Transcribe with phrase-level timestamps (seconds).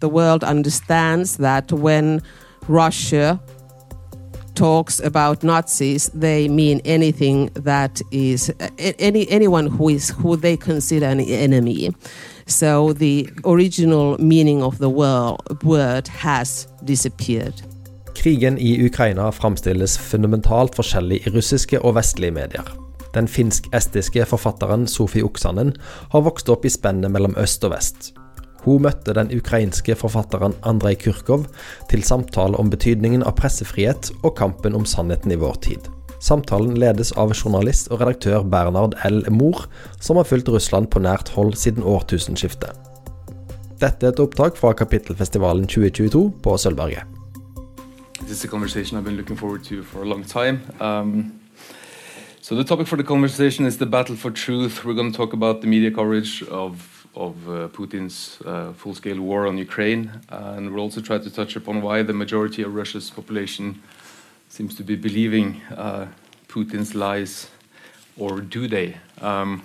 [0.00, 2.22] the world understands that when
[2.68, 3.40] Russia
[4.54, 8.52] talks about Nazis, they mean anything that is
[8.98, 11.90] any anyone who is who they consider an enemy.
[12.46, 17.54] So the original meaning of the word has disappeared.
[18.14, 22.66] Krigen i Ukraina framstilles fundamentalt forskjellig i russiske og vestlige medier.
[23.14, 25.76] Den finsk-estiske forfatteren Sofi Oksanen
[26.10, 28.12] har vokst opp i spennet mellom øst og vest.
[28.64, 31.46] Hun møtte den ukrainske forfatteren Andrej Kurkov
[31.90, 35.88] til samtale om betydningen av pressefrihet og kampen om sannheten i vår tid.
[36.18, 39.22] Samtalen ledes av journalist og redaktør Bernard L.
[39.30, 39.68] Mohr,
[40.02, 42.74] som har fulgt Russland på nært hold siden årtusenskiftet.
[43.78, 47.06] Dette er et opptak fra Kapittelfestivalen 2022 på Sølvberget.
[48.26, 50.60] This is a conversation I've been looking forward to for a long time.
[50.80, 51.38] Um,
[52.42, 54.84] for the conversation is battle for truth.
[54.84, 55.92] We're going to talk about the media
[57.18, 61.82] of uh, Putin's uh, full-scale war on Ukraine, and we'll also try to touch upon
[61.82, 63.82] why the majority of Russia's population
[64.48, 66.06] seems to be believing uh,
[66.48, 67.50] Putin's lies,
[68.16, 68.96] or do they?
[69.20, 69.62] Um,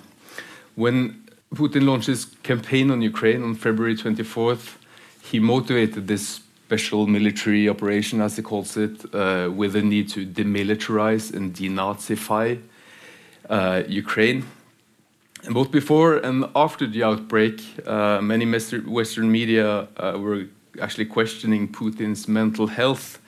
[0.74, 1.22] when
[1.54, 4.76] Putin launched his campaign on Ukraine on February 24th,
[5.22, 10.26] he motivated this special military operation, as he calls it, uh, with the need to
[10.26, 12.60] demilitarize and denazify
[13.48, 14.44] uh, Ukraine.
[15.50, 20.46] Both before and after the outbreak, uh, many Western media uh, were
[20.80, 23.20] actually questioning Putin's mental health,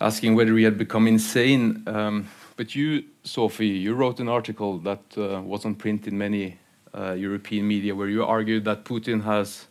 [0.00, 1.84] asking whether he had become insane.
[1.86, 2.26] Um,
[2.56, 6.58] but you, Sofi, you wrote an article that uh, was on print in many
[6.92, 9.66] uh, European media where you argued that Putin has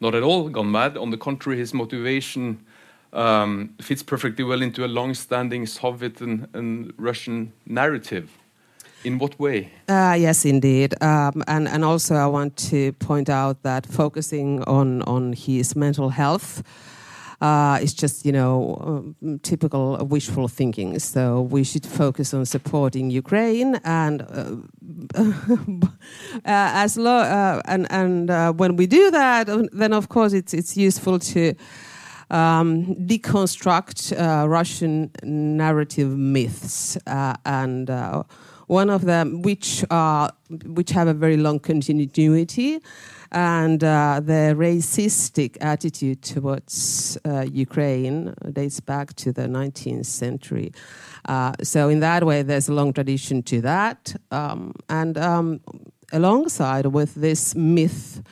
[0.00, 0.98] not at all gone mad.
[0.98, 2.66] On the contrary, his motivation
[3.14, 8.30] um, fits perfectly well into a long standing Soviet and, and Russian narrative.
[9.04, 9.70] In what way?
[9.88, 10.94] Uh, yes, indeed.
[11.02, 16.10] Um, and, and also, I want to point out that focusing on, on his mental
[16.10, 16.62] health.
[17.42, 18.78] Uh, it's just you know
[19.20, 20.96] um, typical wishful thinking.
[21.00, 24.58] So we should focus on supporting Ukraine, and uh,
[25.18, 25.88] uh,
[26.44, 30.76] as lo- uh, and and uh, when we do that, then of course it's it's
[30.76, 31.54] useful to.
[32.30, 34.16] Um, deconstruct
[34.48, 37.90] Russian narrative myths and
[38.72, 40.32] one of them, which are
[40.66, 42.80] which have a very long continuity,
[43.30, 50.72] and uh, the racistic attitude towards uh, Ukraine dates back to the 19th century.
[51.26, 55.60] Uh, so in that way, there's a long tradition to that, um, and um,
[56.12, 58.22] alongside with this myth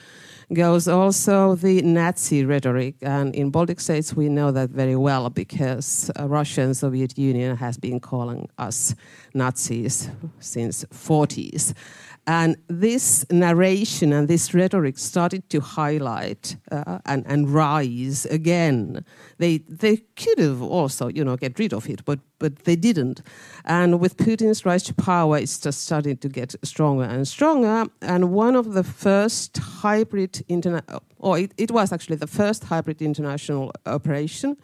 [0.53, 2.95] goes also the Nazi rhetoric.
[3.01, 7.57] And in Baltic states, we know that very well because uh, Russia and Soviet Union
[7.57, 8.95] has been calling us
[9.33, 11.73] Nazis since 40s.
[12.31, 19.03] And this narration and this rhetoric started to highlight uh, and, and rise again.
[19.37, 23.21] They, they could have also, you know, get rid of it, but, but they didn't.
[23.65, 27.87] And with Putin's rise to power, it's just starting to get stronger and stronger.
[28.01, 30.85] And one of the first hybrid internet,
[31.19, 34.55] or it, it was actually the first hybrid international operation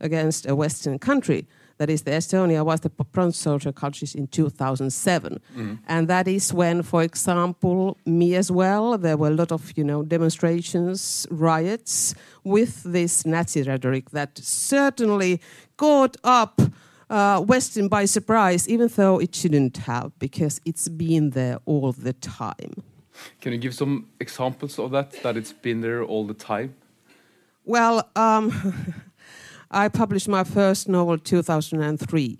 [0.00, 1.46] against a Western country
[1.82, 5.78] that is the Estonia was the bronze soldier cultures in 2007 mm.
[5.88, 9.82] and that is when for example me as well there were a lot of you
[9.82, 15.40] know demonstrations riots with this Nazi rhetoric that certainly
[15.76, 16.60] caught up
[17.10, 22.12] uh, Western by surprise even though it shouldn't have because it's been there all the
[22.12, 22.74] time.
[23.40, 26.76] Can you give some examples of that that it's been there all the time?
[27.64, 28.94] Well um,
[29.72, 32.38] I published my first novel 2003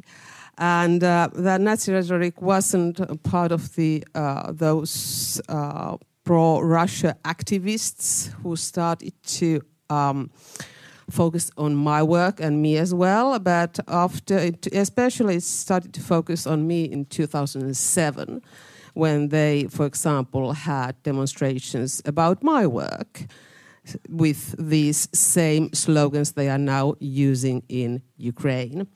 [0.58, 8.54] and uh, the Nazi rhetoric wasn't part of the uh, those uh, pro-Russia activists who
[8.56, 9.60] started to
[9.90, 10.30] um,
[11.10, 13.38] focus on my work and me as well.
[13.38, 18.42] But after, it, especially, it started to focus on me in 2007,
[18.94, 23.26] when they, for example, had demonstrations about my work
[24.08, 28.86] with these same slogans they are now using in Ukraine.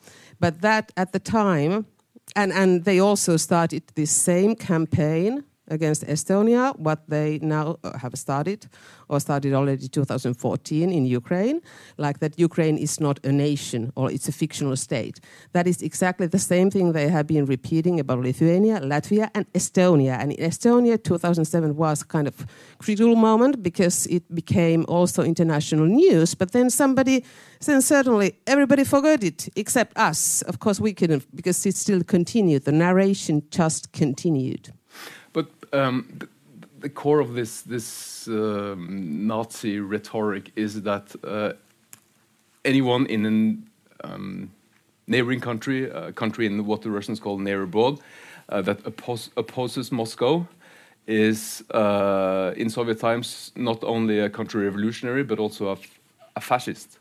[0.40, 1.86] But that at the time,
[2.34, 8.14] and, and they also started this same campaign against Estonia, what they now uh, have
[8.16, 8.68] started,
[9.08, 11.60] or started already 2014 in Ukraine,
[11.96, 15.20] like that Ukraine is not a nation or it's a fictional state.
[15.52, 20.18] That is exactly the same thing they have been repeating about Lithuania, Latvia, and Estonia.
[20.18, 22.46] And in Estonia, 2007 was kind of
[22.78, 26.34] critical moment because it became also international news.
[26.34, 27.24] But then somebody,
[27.64, 30.42] then certainly everybody forgot it except us.
[30.42, 32.64] Of course, we couldn't because it still continued.
[32.64, 34.72] The narration just continued.
[35.76, 36.18] Um,
[36.80, 41.52] the core of this this um, Nazi rhetoric is that uh,
[42.64, 43.26] anyone in
[44.02, 44.50] a um,
[45.06, 47.98] neighboring country, a country in what the Russians call near abroad,
[48.48, 50.46] uh, that oppose, opposes Moscow
[51.06, 55.76] is uh, in Soviet times not only a counter-revolutionary but also
[56.36, 56.98] a, fascist.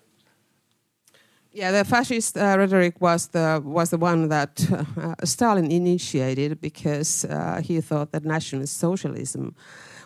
[1.56, 4.62] Yeah, the fascist uh, rhetoric was the was the one that
[5.02, 9.56] uh, Stalin initiated because uh, he thought that nationalist socialism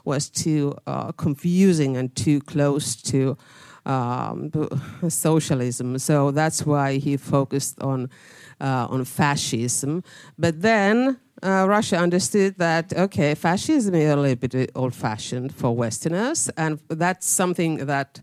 [0.05, 3.35] was too uh, confusing and too close to
[3.87, 4.51] um,
[5.09, 5.97] socialism.
[5.97, 8.11] So that's why he focused on
[8.61, 10.03] uh, on fascism.
[10.37, 16.51] But then uh, Russia understood that okay, fascism is a little bit old-fashioned for Westerners,
[16.57, 18.21] and that's something that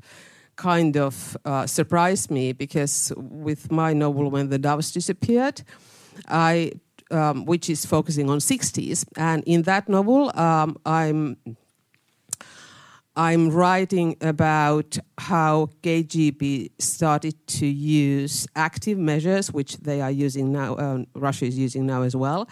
[0.57, 5.63] kind of uh, surprised me because with my novel when the doves disappeared,
[6.29, 6.73] I
[7.11, 11.37] um, which is focusing on 60s, and in that novel um, I'm
[13.19, 20.75] I'm writing about how KGB started to use active measures, which they are using now.
[20.75, 22.47] Uh, Russia is using now as well.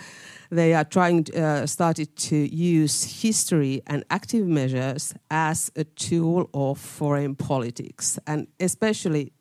[0.54, 6.78] They are trying uh, started to use history and active measures as a tool of
[6.78, 9.32] foreign politics, and especially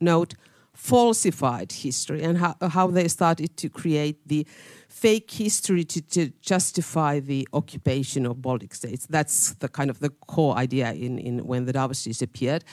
[0.00, 0.32] note
[0.72, 4.46] falsified history and how, how they started to create the
[4.88, 9.06] fake history to, to justify the occupation of Baltic states.
[9.10, 12.64] That's the kind of the core idea in, in when the doves disappeared.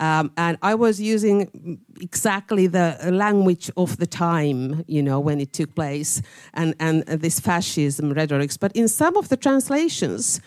[0.00, 5.52] Um, and I was using exactly the language of the time, you know, when it
[5.52, 6.22] took place,
[6.54, 8.56] and, and this fascism rhetorics.
[8.56, 10.40] But in some of the translations,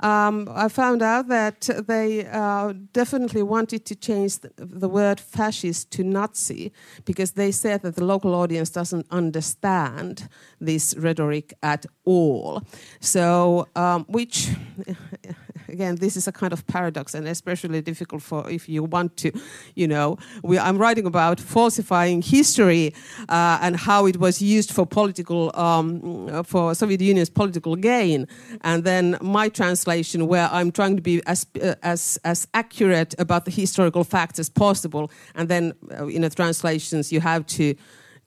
[0.00, 5.90] um, I found out that they uh, definitely wanted to change the, the, word fascist
[5.92, 6.70] to Nazi
[7.06, 10.28] because they said that the local audience doesn't understand
[10.60, 12.62] this rhetoric at all.
[13.00, 14.50] So, um, which
[15.68, 19.32] again, this is a kind of paradox and especially difficult for if you want to,
[19.74, 22.94] you know, we, I'm writing about falsifying history
[23.28, 28.26] uh, and how it was used for political, um, for Soviet Union's political gain.
[28.62, 33.44] And then my translation, where I'm trying to be as, uh, as, as accurate about
[33.44, 35.10] the historical facts as possible.
[35.34, 37.74] And then uh, in the translations, you have to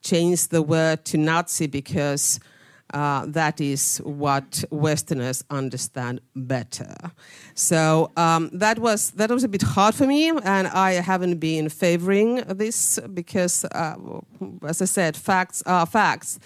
[0.02, 2.40] change the word to Nazi because
[2.92, 6.94] uh, that is what Westerners understand better.
[7.54, 11.68] So um, that was that was a bit hard for me, and I haven't been
[11.68, 13.96] favoring this because, uh,
[14.66, 16.38] as I said, facts are facts.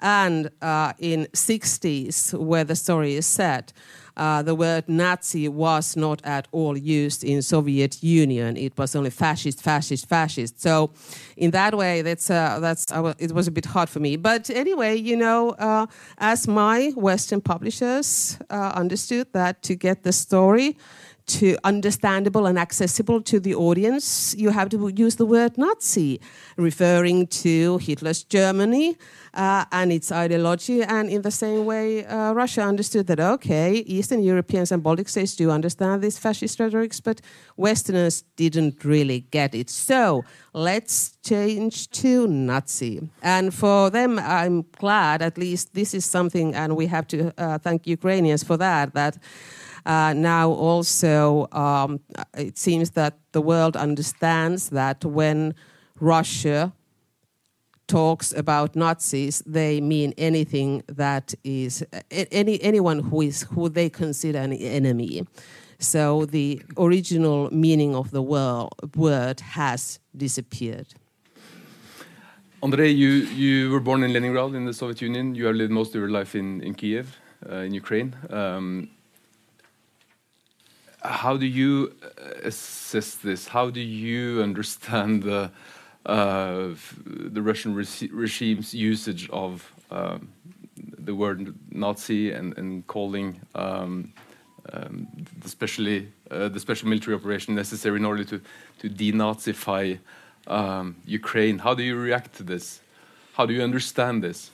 [0.00, 3.72] And uh, in 60s, where the story is set,
[4.16, 8.56] uh, the word Nazi was not at all used in Soviet Union.
[8.56, 10.60] It was only fascist, fascist, fascist.
[10.60, 10.90] So,
[11.36, 14.16] in that way, that's uh, that's uh, it was a bit hard for me.
[14.16, 15.86] But anyway, you know, uh,
[16.18, 20.76] as my Western publishers uh, understood that to get the story
[21.26, 26.20] to understandable and accessible to the audience, you have to use the word Nazi,
[26.56, 28.96] referring to Hitler's Germany
[29.34, 30.82] uh, and its ideology.
[30.82, 35.34] And in the same way, uh, Russia understood that, okay, Eastern Europeans and Baltic states
[35.34, 37.20] do understand these fascist rhetorics, but
[37.56, 39.68] Westerners didn't really get it.
[39.68, 43.10] So let's change to Nazi.
[43.22, 47.58] And for them, I'm glad, at least this is something, and we have to uh,
[47.58, 49.18] thank Ukrainians for that, that
[49.86, 52.00] uh, now, also, um,
[52.36, 55.54] it seems that the world understands that when
[56.00, 56.72] Russia
[57.86, 64.40] talks about Nazis, they mean anything that is any anyone who is who they consider
[64.40, 65.24] an enemy.
[65.78, 70.88] So the original meaning of the word has disappeared.
[72.62, 75.34] Andrei, you, you were born in Leningrad in the Soviet Union.
[75.34, 77.16] You have lived most of your life in, in Kiev,
[77.48, 78.16] uh, in Ukraine.
[78.30, 78.88] Um,
[81.06, 82.08] how do you uh,
[82.42, 83.48] assess this?
[83.48, 85.50] How do you understand the
[86.06, 90.28] uh, the Russian regime's usage of um,
[90.76, 94.12] the word Nazi and, and calling um,
[94.72, 95.08] um,
[95.40, 98.40] the, specially, uh, the special military operation necessary in order to,
[98.78, 99.98] to denazify
[100.46, 101.58] um, Ukraine?
[101.58, 102.80] How do you react to this?
[103.34, 104.50] How do you understand this?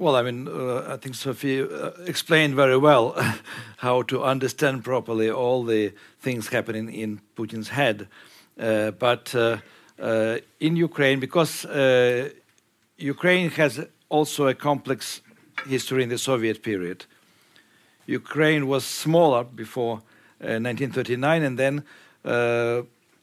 [0.00, 3.20] Well, I mean, uh, I think Sofi uh, explained very well
[3.78, 8.06] how to understand properly all the things happening in Putin's head.
[8.56, 9.56] Uh, but uh,
[10.00, 12.30] uh, in Ukraine, because uh,
[12.96, 15.20] Ukraine has also a complex
[15.66, 17.04] history in the Soviet period.
[18.06, 20.02] Ukraine was smaller before
[20.38, 21.82] 1939, and then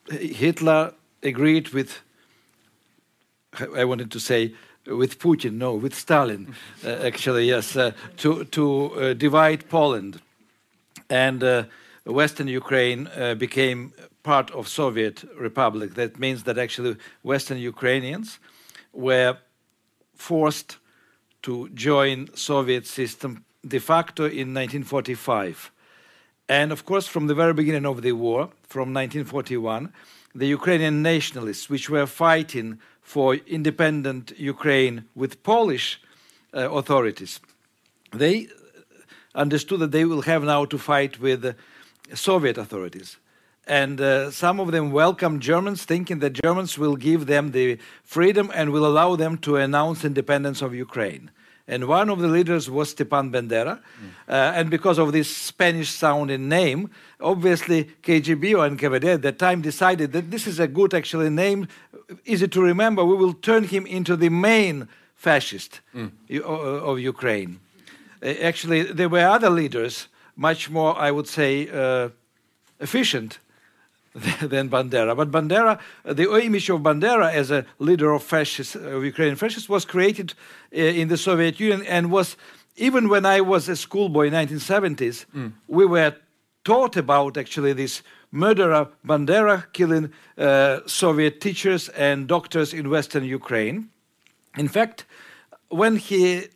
[0.10, 2.02] Hitler agreed with,
[3.74, 4.54] I wanted to say,
[4.88, 10.22] with Putin, no, with Stalin, uh, actually, yes, uh, to, to uh, divide Poland.
[11.10, 11.64] and uh,
[12.06, 15.96] Western Ukraine uh, became part of Soviet Republic.
[15.96, 18.40] That means that actually Western Ukrainians
[18.94, 19.38] were
[20.16, 20.78] forced
[21.44, 25.72] to join Soviet system de facto in 1945.
[26.48, 29.92] And of course, from the very beginning of the war, from 1941,
[30.36, 36.02] the Ukrainian nationalists, which were fighting for independent Ukraine with Polish
[36.54, 37.40] uh, authorities,
[38.12, 38.48] they
[39.36, 41.54] understood that they will have now to fight with uh,
[42.16, 43.18] Soviet authorities.
[43.68, 48.52] And uh, some of them welcomed Germans, thinking that Germans will give them the freedom
[48.54, 51.30] and will allow them to announce independence of Ukraine.
[51.68, 53.80] And one of the leaders was Stepan Bandera.
[53.80, 53.82] Mm.
[54.28, 59.62] Uh, and because of this Spanish sounding name, obviously KGB or NKVD at that time
[59.62, 61.68] decided that this is a good actually name,
[62.26, 63.04] easy to remember.
[63.04, 66.12] We will turn him into the main fascist mm.
[66.42, 67.60] of Ukraine.
[68.22, 72.10] Actually, there were other leaders, much more, I would say, uh,
[72.80, 73.40] efficient
[74.42, 75.16] than Bandera.
[75.16, 79.84] But Bandera, the image of Bandera as a leader of fascists, of Ukrainian fascists, was
[79.84, 80.34] created
[80.74, 82.38] uh, in the Soviet Union and was,
[82.78, 85.52] even when I was a schoolboy in 1970s, mm.
[85.68, 86.16] we were
[86.64, 93.90] taught about actually this murderer Bandera killing uh, Soviet teachers and doctors in Western Ukraine.
[94.58, 95.06] In fact,
[95.68, 96.48] when he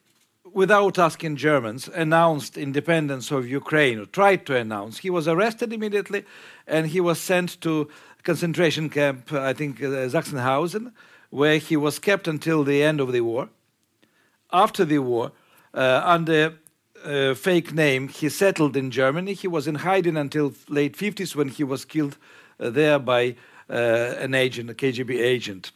[0.53, 4.99] without asking Germans, announced independence of Ukraine, or tried to announce.
[4.99, 6.25] He was arrested immediately,
[6.67, 7.89] and he was sent to
[8.23, 10.91] concentration camp, I think uh, Sachsenhausen,
[11.29, 13.49] where he was kept until the end of the war.
[14.51, 15.31] After the war,
[15.73, 16.55] uh, under
[17.05, 19.33] a fake name, he settled in Germany.
[19.33, 22.17] He was in hiding until late 50s when he was killed
[22.59, 23.35] uh, there by
[23.69, 23.73] uh,
[24.19, 25.71] an agent, a KGB agent.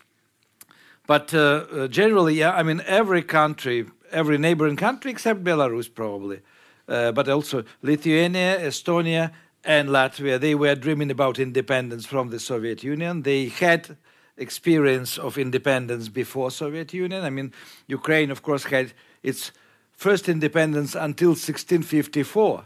[1.06, 6.42] But uh, uh, generally, yeah, I mean, every country every neighboring country except Belarus, probably,
[6.88, 9.32] uh, but also Lithuania, Estonia,
[9.64, 10.40] and Latvia.
[10.40, 13.24] They were dreaming about independence from the Soviet Union.
[13.24, 13.98] They had
[14.38, 17.24] experience of independence before Soviet Union.
[17.24, 17.54] I mean,
[17.88, 19.52] Ukraine, of course, had its
[19.92, 22.66] first independence until 1654,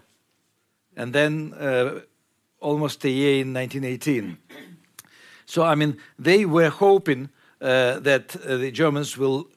[0.95, 1.99] and then uh,
[2.59, 4.37] almost a year in 1918.
[5.45, 7.29] So, I mean, they were hoping
[7.61, 9.47] uh, that uh, the Germans will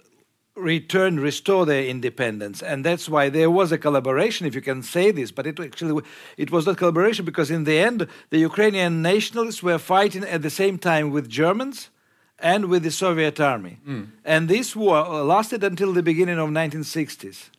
[0.56, 5.10] return, restore their independence, and that's why there was a collaboration, if you can say
[5.10, 5.30] this.
[5.30, 6.02] But it actually
[6.36, 10.50] it was not collaboration because in the end, the Ukrainian nationalists were fighting at the
[10.50, 11.90] same time with Germans
[12.38, 14.08] and with the Soviet army, mm.
[14.24, 17.50] and this war lasted until the beginning of 1960s.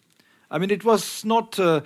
[0.50, 1.82] I mean, it was not uh,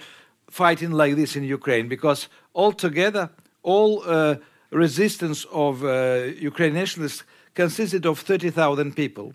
[0.49, 3.29] fighting like this in Ukraine because altogether,
[3.63, 4.35] all uh,
[4.71, 9.33] resistance of uh, Ukrainian nationalists consisted of 30,000 people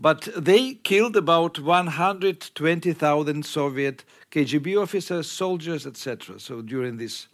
[0.00, 6.40] but they killed about 120,000 Soviet KGB officers, soldiers, etc.
[6.40, 7.28] So during this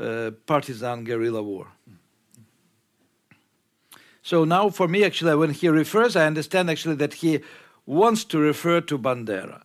[0.00, 1.66] uh, partisan guerrilla war.
[4.22, 7.40] So now, for me, actually, when he refers, I understand actually that he
[7.86, 9.62] wants to refer to Bandera,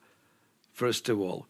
[0.72, 1.48] first of all,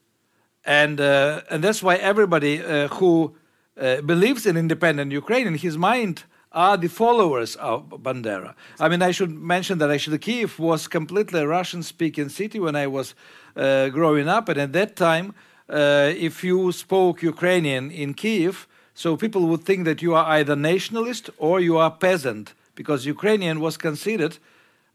[0.65, 3.35] and uh, and that's why everybody uh, who
[3.79, 8.53] uh, believes in independent Ukraine in his mind are the followers of Bandera.
[8.79, 12.87] I mean, I should mention that actually Kiev was completely a Russian-speaking city when I
[12.87, 13.15] was
[13.55, 15.33] uh, growing up, and at that time,
[15.69, 20.55] uh, if you spoke Ukrainian in Kiev, so people would think that you are either
[20.55, 24.37] nationalist or you are peasant, because Ukrainian was considered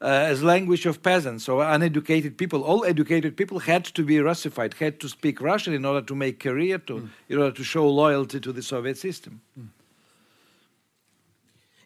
[0.01, 2.63] uh, as language of peasants, so uneducated people.
[2.63, 6.39] All educated people had to be Russified, had to speak Russian in order to make
[6.39, 7.09] career, to, mm.
[7.29, 9.41] in order to show loyalty to the Soviet system.
[9.59, 9.69] Mm.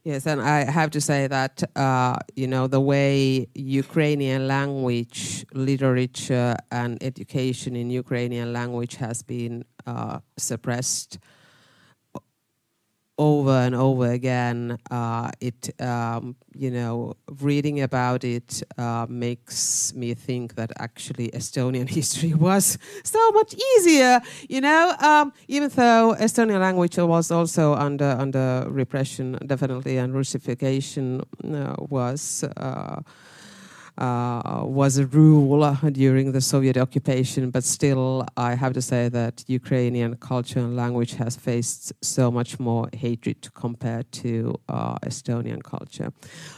[0.04, 6.56] Yes, and I have to say that uh, you know the way Ukrainian language, literature,
[6.72, 11.18] and education in Ukrainian language has been uh, suppressed
[13.18, 14.78] over and over again.
[14.90, 21.88] Uh, it, um, you know, reading about it uh, makes me think that actually Estonian
[21.98, 24.20] history was so much easier.
[24.48, 31.22] You know, um, even though Estonian language was also under under repression, definitely, and Russification
[31.44, 32.44] uh, was.
[33.98, 39.44] Uh, was a rule during the Soviet occupation, but still, I have to say that
[39.46, 46.10] Ukrainian culture and language has faced so much more hatred compared to uh, Estonian culture.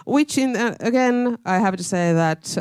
[0.07, 2.57] Which, in uh, again, I have to say that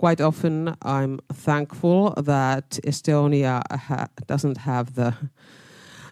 [0.00, 5.14] quite often I'm thankful that Estonia ha doesn't have the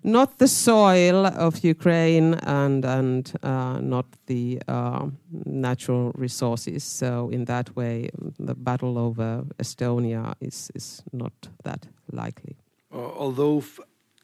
[0.03, 5.07] not the soil of Ukraine and and uh, not the uh,
[5.45, 6.85] natural resources.
[6.85, 11.33] So in that way, the battle over Estonia is is not
[11.65, 12.57] that likely.
[12.93, 13.63] although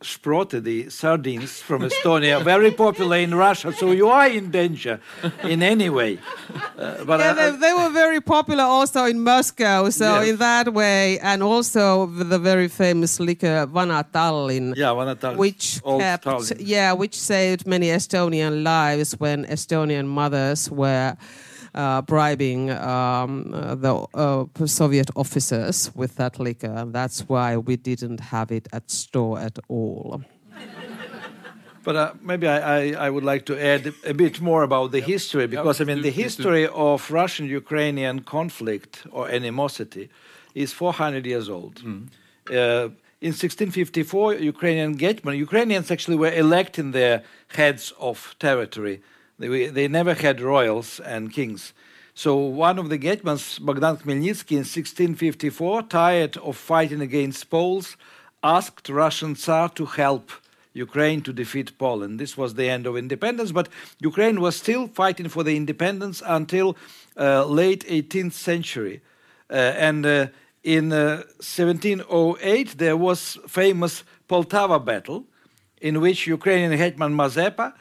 [0.04, 3.72] sprotte, the sardines from Estonia, very popular in Russia.
[3.72, 5.00] So you are in danger
[5.42, 6.18] in any way.
[6.78, 9.90] Uh, but yeah, I, they, they, were very popular also in Moscow.
[9.90, 14.74] So in that way, and also the very famous liquor Vana Tallinn.
[14.76, 15.36] Yeah, Vana Tallinn.
[15.36, 16.56] Which kept, Tallinn.
[16.60, 21.16] yeah, which saved many Estonian lives when Estonian mothers were
[22.06, 26.84] bribing um, the uh, Soviet officers with that liquor.
[26.88, 30.22] That's why we didn't have it at store at all.
[31.84, 35.00] But uh, maybe I, I, I, would like to add a bit more about the
[35.00, 35.08] yep.
[35.08, 35.88] history, because yep.
[35.88, 40.08] I mean, the history of Russian Ukrainian conflict or animosity
[40.54, 41.82] is 400 years old.
[41.82, 42.08] Mm.
[42.50, 42.88] Uh,
[43.20, 49.02] in 1654, Ukrainian Getman, Ukrainians actually were electing their heads of territory
[49.38, 51.72] they, they never had royals and kings.
[52.14, 57.96] So one of the Getmans, Bogdan Khmelnytsky, in 1654, tired of fighting against Poles,
[58.42, 60.30] asked Russian Tsar to help
[60.74, 62.20] Ukraine to defeat Poland.
[62.20, 63.68] This was the end of independence, but
[64.00, 66.76] Ukraine was still fighting for the independence until
[67.16, 69.00] uh, late 18th century.
[69.50, 70.26] Uh, and uh,
[70.62, 75.24] in 1708, uh, there was famous Poltava battle,
[75.80, 77.74] in which Ukrainian hetman Mazepa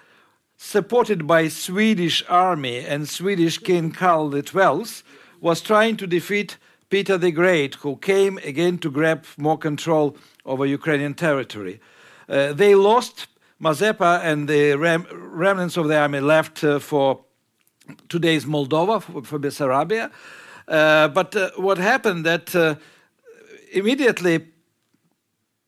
[0.63, 5.03] supported by Swedish army and Swedish King Karl XII,
[5.41, 6.57] was trying to defeat
[6.89, 10.15] Peter the Great, who came again to grab more control
[10.45, 11.81] over Ukrainian territory.
[12.29, 13.27] Uh, they lost.
[13.61, 17.23] Mazepa and the rem remnants of the army left uh, for
[18.07, 20.11] today's Moldova, for, for Bessarabia.
[20.67, 22.75] Uh, but uh, what happened that uh,
[23.71, 24.47] immediately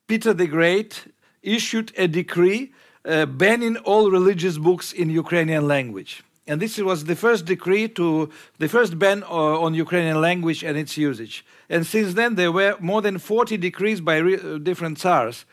[0.07, 1.05] Peter the Great
[1.41, 2.71] issued a decree
[3.05, 6.24] uh, banning all religious books in Ukrainian language.
[6.47, 10.77] And this was the first decree to the first ban uh, on Ukrainian language and
[10.77, 11.43] its usage.
[11.69, 15.45] And since then, there were more than 40 decrees by uh, different tsars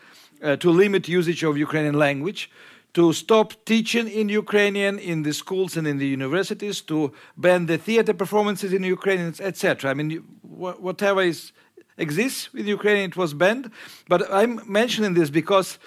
[0.42, 2.50] uh, to limit usage of Ukrainian language,
[2.92, 7.78] to stop teaching in Ukrainian in the schools and in the universities, to ban the
[7.78, 9.90] theater performances in Ukrainian, etc.
[9.90, 11.52] I mean, whatever is,
[11.96, 13.70] exists with Ukrainian, it was banned.
[14.08, 15.78] But I'm mentioning this because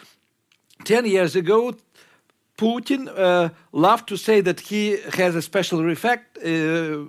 [0.85, 1.75] 10 years ago,
[2.57, 7.03] Putin uh, loved to say that he has a special refect, uh,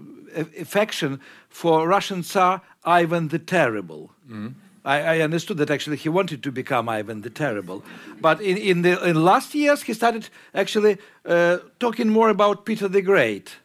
[0.59, 4.11] affection for Russian Tsar Ivan the Terrible.
[4.29, 4.55] Mm.
[4.85, 7.85] I, I, understood that actually he wanted to become Ivan the Terrible.
[8.21, 12.89] But in, in the in last years, he started actually uh, talking more about Peter
[12.89, 13.57] the Great.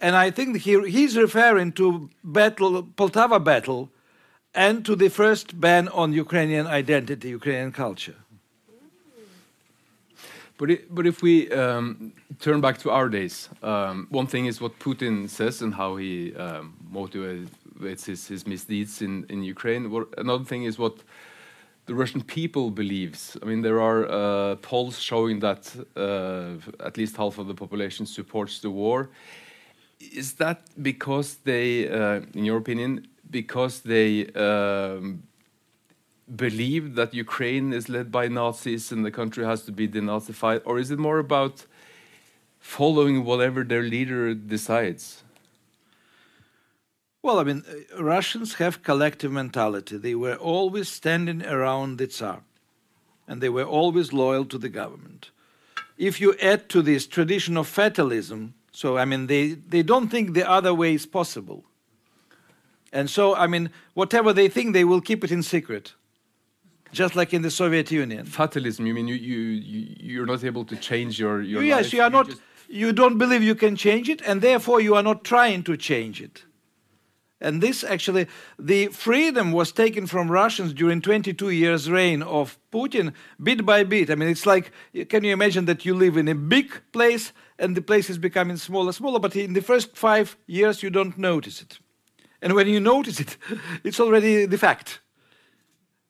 [0.00, 3.88] And I think he, he's referring to battle, Poltava battle
[4.52, 8.16] and to the first ban on Ukrainian identity, Ukrainian culture.
[10.62, 14.60] But, it, but if we um, turn back to our days, um, one thing is
[14.60, 19.90] what Putin says and how he um, motivates his, his, misdeeds in, in Ukraine.
[19.90, 21.02] What, another thing is what
[21.86, 23.36] the Russian people believes.
[23.42, 28.06] I mean, there are uh, polls showing that uh, at least half of the population
[28.06, 29.10] supports the war.
[29.98, 35.24] Is that because they, uh, in your opinion, because they um,
[36.36, 40.78] believe that Ukraine is led by Nazis and the country has to be denazified, or
[40.78, 41.66] is it more about
[42.58, 45.22] following whatever their leader decides?
[47.22, 49.96] Well, I mean, uh, Russians have collective mentality.
[49.96, 52.42] They were always standing around the Tsar,
[53.28, 55.30] and they were always loyal to the government.
[55.98, 60.32] If you add to this tradition of fatalism, so I mean, they, they don't think
[60.32, 61.64] the other way is possible.
[62.92, 65.94] And so, I mean, whatever they think, they will keep it in secret
[66.92, 68.26] just like in the Soviet Union.
[68.26, 68.86] Fatalism.
[68.86, 71.92] You mean you you you're not able to change your your yes, life?
[71.92, 72.26] you are you not.
[72.28, 72.42] Just...
[72.68, 76.22] You don't believe you can change it, and therefore you are not trying to change
[76.22, 76.44] it.
[77.42, 78.28] And this actually,
[78.58, 84.10] the freedom was taken from Russians during 22 years' reign of Putin, bit by bit.
[84.10, 84.70] I mean, it's like,
[85.08, 88.56] can you imagine that you live in a big place and the place is becoming
[88.56, 91.80] smaller, smaller, but in the first five years you don't notice it.
[92.40, 93.36] And when you notice it,
[93.84, 95.00] it's already the fact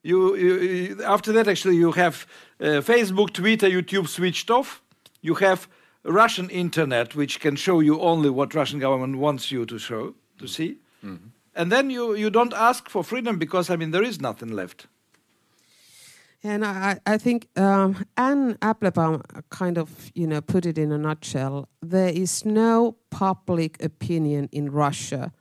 [0.03, 2.27] you, you, after that actually you have
[2.61, 4.83] uh, facebook twitter youtube switched off
[5.21, 5.69] you have
[6.05, 10.47] russian internet which can show you only what russian government wants you to show to
[10.47, 11.31] see mm -hmm.
[11.55, 14.88] and then you, you don't ask for freedom because i mean there is nothing left
[16.45, 20.99] and I, I think um, Anne Applebaum kind of, you know, put it in a
[20.99, 21.69] nutshell.
[21.81, 25.33] There is no public opinion in Russia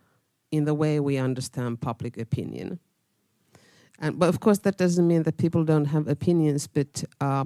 [0.52, 2.80] in the way we understand public opinion.
[4.02, 6.68] And but of course that doesn't mean that people don't have opinions.
[6.68, 7.46] But uh,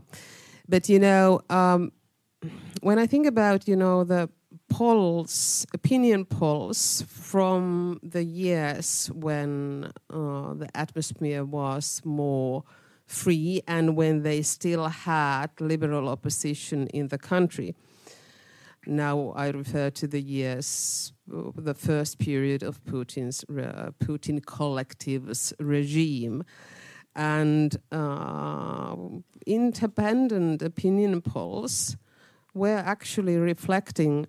[0.67, 1.91] but you know um,
[2.81, 4.29] when I think about you know the
[4.69, 12.63] polls, opinion polls from the years when uh, the atmosphere was more
[13.05, 17.75] free and when they still had liberal opposition in the country.
[18.87, 26.43] Now I refer to the years, the first period of Putin's uh, Putin collective's regime,
[27.15, 28.95] and uh,
[29.45, 31.97] independent opinion polls
[32.53, 34.27] were actually reflecting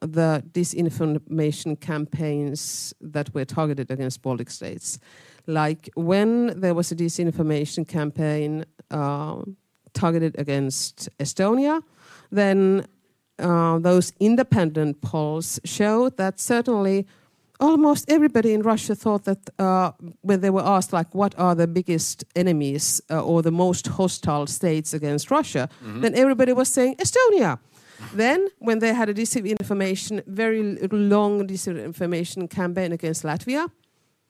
[0.00, 4.98] the disinformation campaigns that were targeted against Baltic states.
[5.46, 9.42] Like when there was a disinformation campaign uh,
[9.94, 11.82] targeted against Estonia,
[12.30, 12.86] then
[13.38, 17.06] uh, those independent polls showed that certainly
[17.60, 19.92] almost everybody in Russia thought that uh,
[20.22, 24.46] when they were asked, like, what are the biggest enemies uh, or the most hostile
[24.46, 26.00] states against Russia, mm-hmm.
[26.00, 27.58] then everybody was saying Estonia.
[28.12, 33.70] then, when they had a disinformation, very long disinformation campaign against Latvia,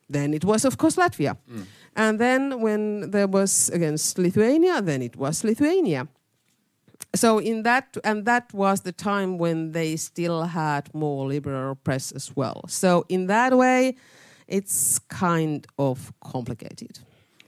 [0.07, 1.35] then it was, of course, Latvia.
[1.51, 1.65] Mm.
[1.95, 6.07] And then, when there was against Lithuania, then it was Lithuania
[7.13, 12.11] so in that and that was the time when they still had more liberal press
[12.11, 13.95] as well so in that way
[14.47, 16.99] it's kind of complicated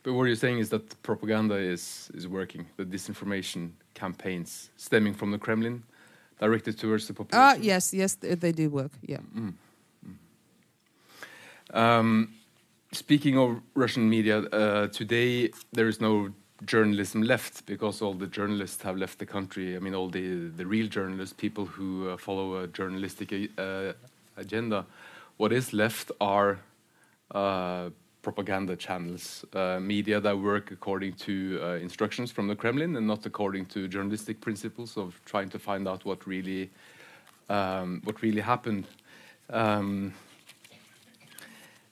[0.03, 5.31] but what you're saying is that propaganda is is working the disinformation campaigns stemming from
[5.31, 5.83] the kremlin
[6.39, 9.53] directed towards the population uh, yes yes they do work yeah mm.
[11.73, 11.77] Mm.
[11.77, 12.33] Um,
[12.91, 16.29] speaking of russian media uh, today there is no
[16.65, 19.75] journalism left because all the journalists have left the country.
[19.75, 23.93] I mean, all the the real journalists, people who uh, follow a journalistic uh,
[24.37, 24.85] agenda.
[25.37, 26.59] What is left are
[27.31, 27.89] uh,
[28.21, 33.25] propaganda channels, uh, media that work according to uh, instructions from the Kremlin and not
[33.25, 36.69] according to journalistic principles of trying to find out what really
[37.49, 38.85] um, what really happened.
[39.49, 40.13] Um,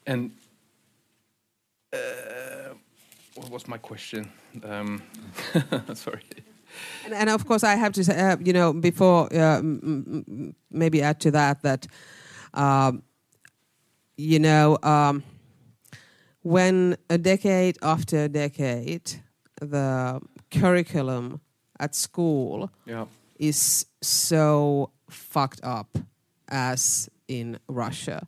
[0.06, 0.32] and
[1.94, 1.98] uh,
[3.36, 4.32] what was my question?
[4.64, 5.04] Um,
[5.94, 6.22] sorry.
[7.06, 9.62] And, and, of course, I have to say, uh, you know, before uh,
[10.72, 11.88] maybe add to that that,
[12.54, 13.04] um,
[14.18, 15.24] you know, um,
[16.42, 19.22] when a decade after a decade,
[19.62, 20.22] the
[20.52, 21.42] curriculum
[21.80, 23.06] at school yeah.
[23.40, 25.98] is so fucked up
[26.48, 28.28] as in Russia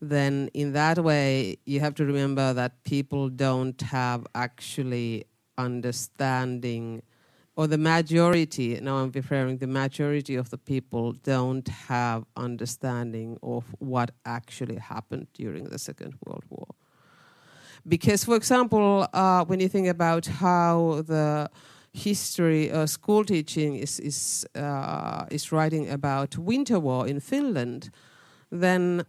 [0.00, 5.24] then in that way you have to remember that people don't have actually
[5.56, 7.02] understanding
[7.56, 13.64] or the majority now i'm referring the majority of the people don't have understanding of
[13.78, 16.66] what actually happened during the second world war.
[17.86, 21.50] Because for example uh, when you think about how the
[21.92, 27.90] history uh, school teaching is is uh, is writing about winter war in finland
[28.50, 29.04] then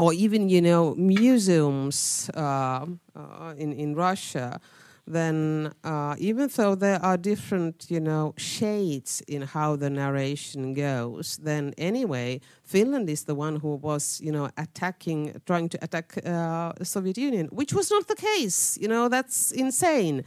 [0.00, 4.58] or even you know museums uh, uh, in in Russia,
[5.06, 11.36] then uh, even though there are different you know shades in how the narration goes,
[11.42, 16.72] then anyway Finland is the one who was you know attacking, trying to attack uh,
[16.78, 18.78] the Soviet Union, which was not the case.
[18.80, 20.24] You know that's insane,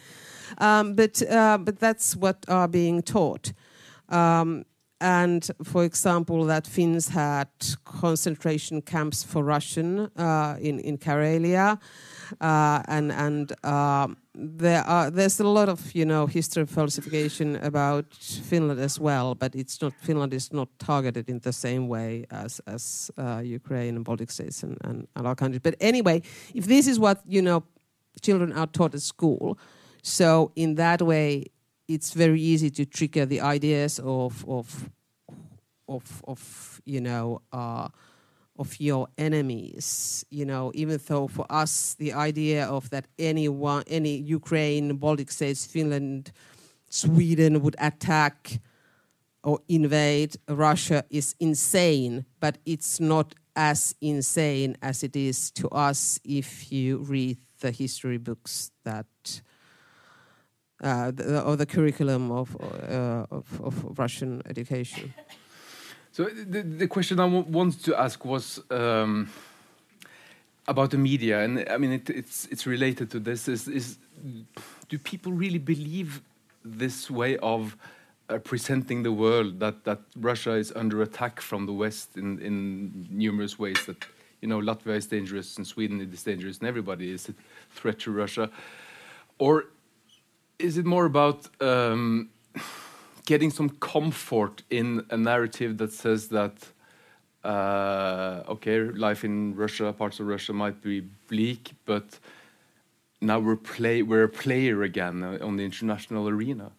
[0.60, 3.54] um, but uh, but that's what are being taught.
[4.10, 4.66] Um,
[5.04, 7.50] and for example, that Finns had
[7.84, 11.78] concentration camps for Russian uh, in in Karelia,
[12.40, 18.06] uh, and and uh, there are there's a lot of you know history falsification about
[18.50, 22.62] Finland as well, but it's not Finland is not targeted in the same way as
[22.66, 25.62] as uh, Ukraine and Baltic states and, and, and our countries.
[25.62, 26.22] But anyway,
[26.56, 27.64] if this is what you know
[28.22, 29.58] children are taught at school,
[30.02, 31.53] so in that way
[31.88, 34.90] it's very easy to trigger the ideas of of
[35.88, 37.88] of of you know uh,
[38.58, 40.26] of your enemies.
[40.30, 45.66] You know, even though for us the idea of that anyone, any Ukraine, Baltic states,
[45.66, 46.32] Finland,
[46.90, 48.60] Sweden would attack
[49.44, 56.20] or invade Russia is insane, but it's not as insane as it is to us
[56.24, 59.42] if you read the history books that
[60.84, 65.14] uh, the, or the curriculum of, uh, of, of Russian education.
[66.12, 69.30] So the, the question I wanted to ask was um,
[70.68, 73.48] about the media, and I mean it, it's it's related to this.
[73.48, 73.98] Is, is
[74.90, 76.22] do people really believe
[76.64, 77.76] this way of
[78.30, 83.08] uh, presenting the world that that Russia is under attack from the West in in
[83.10, 83.84] numerous ways?
[83.88, 84.06] That
[84.42, 87.34] you know Latvia is dangerous and Sweden is dangerous and everybody is a
[87.72, 88.52] threat to Russia,
[89.40, 89.66] or
[90.64, 92.30] is it more about um,
[93.26, 96.56] getting some comfort in a narrative that says that
[97.44, 102.18] uh, okay, life in Russia, parts of Russia might be bleak, but
[103.20, 106.72] now we're play we're a player again on the international arena.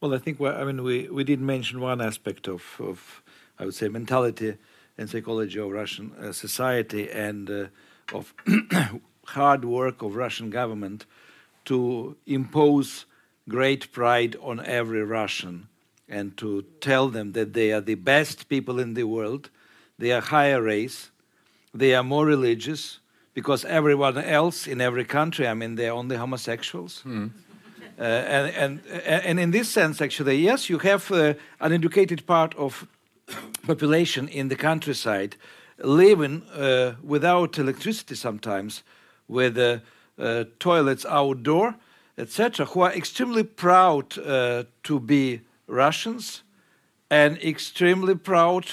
[0.00, 3.22] Well, I think I mean we, we did mention one aspect of, of
[3.58, 4.58] I would say mentality
[4.98, 7.66] and psychology of Russian uh, society and uh,
[8.12, 8.34] of
[9.24, 11.06] hard work of Russian government
[11.64, 13.06] to impose
[13.48, 15.68] great pride on every Russian
[16.08, 19.50] and to tell them that they are the best people in the world,
[19.98, 21.10] they are higher race,
[21.72, 22.98] they are more religious,
[23.32, 27.02] because everyone else in every country, I mean, they're only homosexuals.
[27.06, 27.30] Mm.
[27.98, 32.54] Uh, and, and, and in this sense, actually, yes, you have uh, an educated part
[32.56, 32.88] of
[33.66, 35.36] population in the countryside
[35.78, 38.82] living uh, without electricity sometimes,
[39.28, 39.56] with
[40.20, 41.74] uh, toilets outdoor,
[42.18, 46.42] etc., who are extremely proud uh, to be Russians
[47.10, 48.66] and extremely proud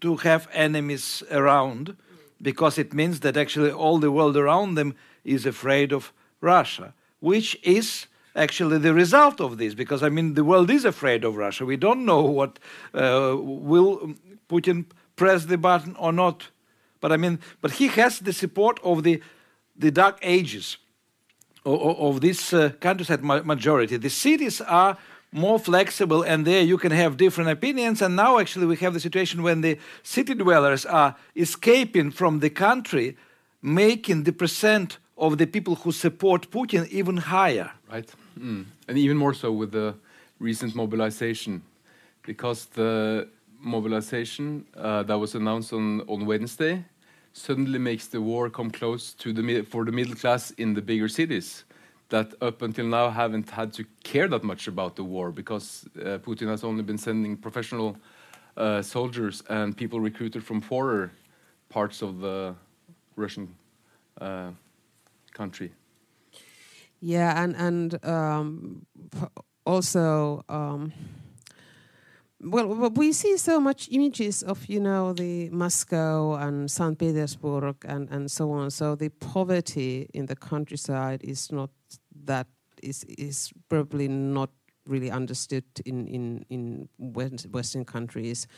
[0.00, 1.96] to have enemies around
[2.40, 7.58] because it means that actually all the world around them is afraid of Russia, which
[7.62, 11.64] is actually the result of this because I mean the world is afraid of Russia.
[11.64, 12.58] We don't know what
[12.94, 14.14] uh, will
[14.48, 14.86] Putin
[15.16, 16.48] press the button or not,
[17.00, 19.22] but I mean, but he has the support of the
[19.76, 20.76] the dark ages
[21.64, 23.96] of, this uh, countryside majority.
[23.96, 24.96] The cities are
[25.32, 29.00] more flexible and there you can have different opinions and now actually we have the
[29.00, 33.16] situation when the city dwellers are escaping from the country
[33.62, 38.62] making the percent of the people who support putin even higher right mm.
[38.88, 39.94] and even more so with the
[40.38, 41.62] recent mobilization
[42.26, 43.26] because the
[43.58, 46.84] mobilization uh, that was announced on, on wednesday
[47.32, 51.08] suddenly makes the war come close to the for the middle class in the bigger
[51.08, 51.64] cities
[52.08, 56.18] that up until now haven't had to care that much about the war because uh,
[56.18, 57.96] Putin has only been sending professional
[58.56, 61.10] uh, soldiers and people recruited from poorer
[61.70, 62.54] parts of the
[63.16, 63.54] Russian
[64.20, 64.50] uh,
[65.32, 65.72] country.
[67.00, 68.86] Yeah, and and um,
[69.64, 70.44] also.
[70.48, 70.92] Um,
[72.42, 78.08] well, we see so much images of you know the Moscow and Saint Petersburg and
[78.10, 78.70] and so on.
[78.70, 81.70] So the poverty in the countryside is not
[82.24, 82.46] that
[82.82, 84.50] is is probably not
[84.86, 88.48] really understood in in in Western countries.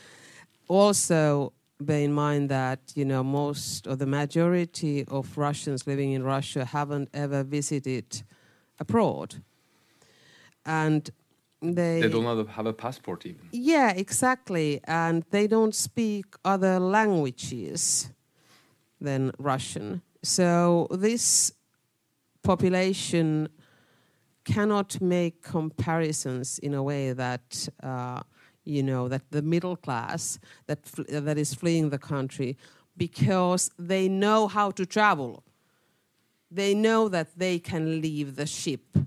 [0.67, 6.23] Also, bear in mind that you know most or the majority of Russians living in
[6.23, 8.23] Russia haven't ever visited
[8.79, 9.35] abroad,
[10.65, 11.11] and
[11.61, 13.49] they they don't have a passport even.
[13.51, 18.09] Yeah, exactly, and they don't speak other languages
[18.99, 20.01] than Russian.
[20.23, 21.51] So this
[22.43, 23.49] population
[24.43, 28.21] cannot make comparisons in a way that uh,
[28.63, 32.57] you know that the middle class that that is fleeing the country
[32.97, 35.43] because they know how to travel.
[36.51, 38.97] They know that they can leave the ship,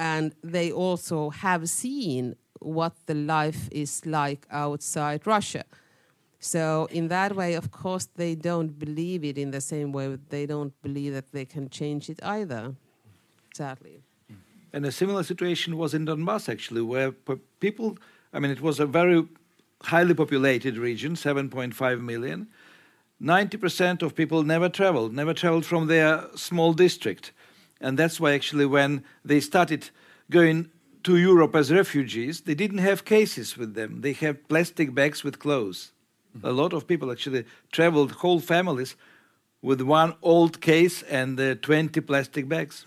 [0.00, 5.64] and they also have seen what the life is like outside Russia.
[6.38, 10.16] So in that way, of course, they don't believe it in the same way.
[10.30, 12.74] They don't believe that they can change it either.
[13.54, 14.00] Sadly.
[14.72, 17.12] And a similar situation was in Donbass, actually, where
[17.66, 17.98] people,
[18.32, 19.28] I mean, it was a very
[19.82, 22.46] highly populated region, 7.5 million.
[23.20, 27.32] 90% of people never traveled, never traveled from their small district.
[27.80, 29.90] And that's why, actually, when they started
[30.30, 30.70] going
[31.02, 34.02] to Europe as refugees, they didn't have cases with them.
[34.02, 35.92] They had plastic bags with clothes.
[36.34, 36.48] Mm -hmm.
[36.48, 38.96] A lot of people actually traveled, whole families,
[39.62, 42.86] with one old case and uh, 20 plastic bags.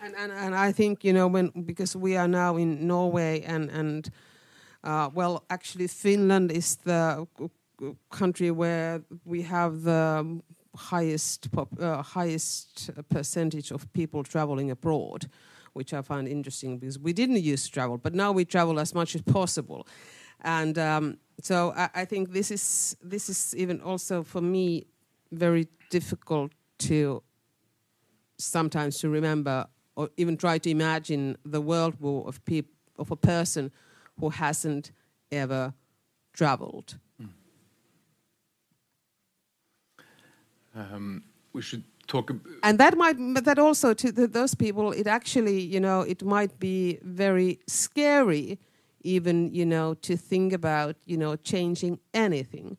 [0.00, 3.70] And, and, and I think, you know, when because we are now in Norway and,
[3.70, 4.10] and
[4.84, 7.26] uh, well, actually, Finland is the
[8.10, 10.40] country where we have the
[10.78, 15.28] highest pop, uh, highest percentage of people traveling abroad,
[15.72, 18.94] which I find interesting because we didn't used to travel, but now we travel as
[18.94, 19.86] much as possible,
[20.40, 24.86] and um, so I, I, think this is this is even also for me
[25.32, 27.22] very difficult to
[28.38, 33.16] sometimes to remember or even try to imagine the world view of, peop- of a
[33.16, 33.72] person
[34.20, 34.92] who hasn't
[35.32, 35.74] ever
[36.32, 36.98] traveled.
[40.74, 42.32] Um, we should talk.
[42.62, 46.22] And that might, but that also to the, those people, it actually, you know, it
[46.22, 48.58] might be very scary,
[49.02, 52.76] even, you know, to think about, you know, changing anything.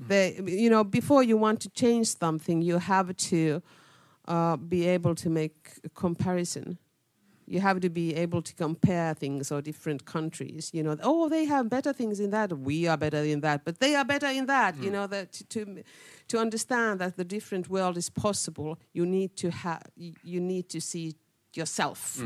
[0.00, 0.08] Mm.
[0.08, 3.62] They, you know, before you want to change something, you have to
[4.28, 6.78] uh, be able to make a comparison.
[7.46, 10.70] You have to be able to compare things or different countries.
[10.72, 12.52] You know, oh, they have better things in that.
[12.52, 14.76] We are better in that, but they are better in that.
[14.82, 15.82] You know that to to
[16.28, 19.82] to understand that the different world is possible, you need to have
[20.22, 21.14] you need to see
[21.54, 22.22] yourself.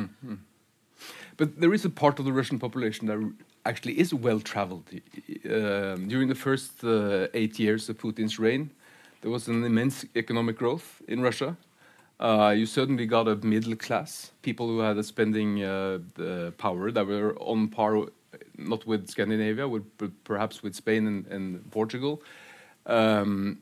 [1.36, 3.18] But there is a part of the Russian population that
[3.64, 4.88] actually is well traveled.
[5.44, 8.70] Um, during the first uh, eight years of Putin's reign,
[9.20, 11.56] there was an immense economic growth in Russia.
[12.18, 15.98] Uh, you certainly got a middle class, people who had a spending uh,
[16.56, 18.06] power that were on par,
[18.56, 22.22] not with Scandinavia, with, but perhaps with Spain and, and Portugal.
[22.86, 23.58] Um,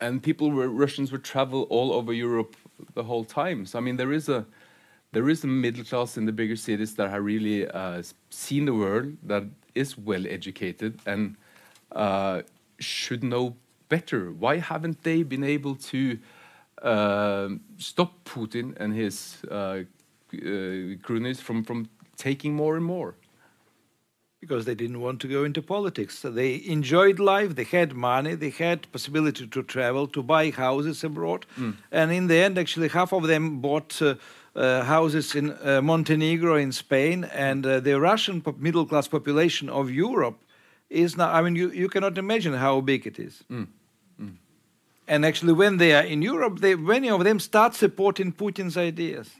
[0.00, 2.56] and people were Russians would travel all over Europe
[2.94, 3.64] the whole time.
[3.64, 4.44] So I mean, there is a
[5.12, 8.74] there is a middle class in the bigger cities that have really uh, seen the
[8.74, 11.36] world, that is well educated and
[11.92, 12.42] uh,
[12.80, 13.56] should know
[13.88, 14.32] better.
[14.32, 16.18] Why haven't they been able to
[17.78, 23.14] stop Putin and his uh, uh, cronies from from taking more and more?
[24.40, 26.18] because they didn't want to go into politics.
[26.18, 31.02] So they enjoyed life, they had money, they had possibility to travel, to buy houses
[31.02, 31.46] abroad.
[31.90, 34.16] And in the end, actually, half of them bought uh,
[34.54, 39.70] uh, houses in uh, Montenegro, in Spain, and uh, the Russian pop- middle class population
[39.70, 40.38] of Europe
[40.90, 43.42] is now, I mean, you, you cannot imagine how big it is.
[45.06, 49.30] And actually, when they are in Europe, they, many of them start supporting Putin's ideas.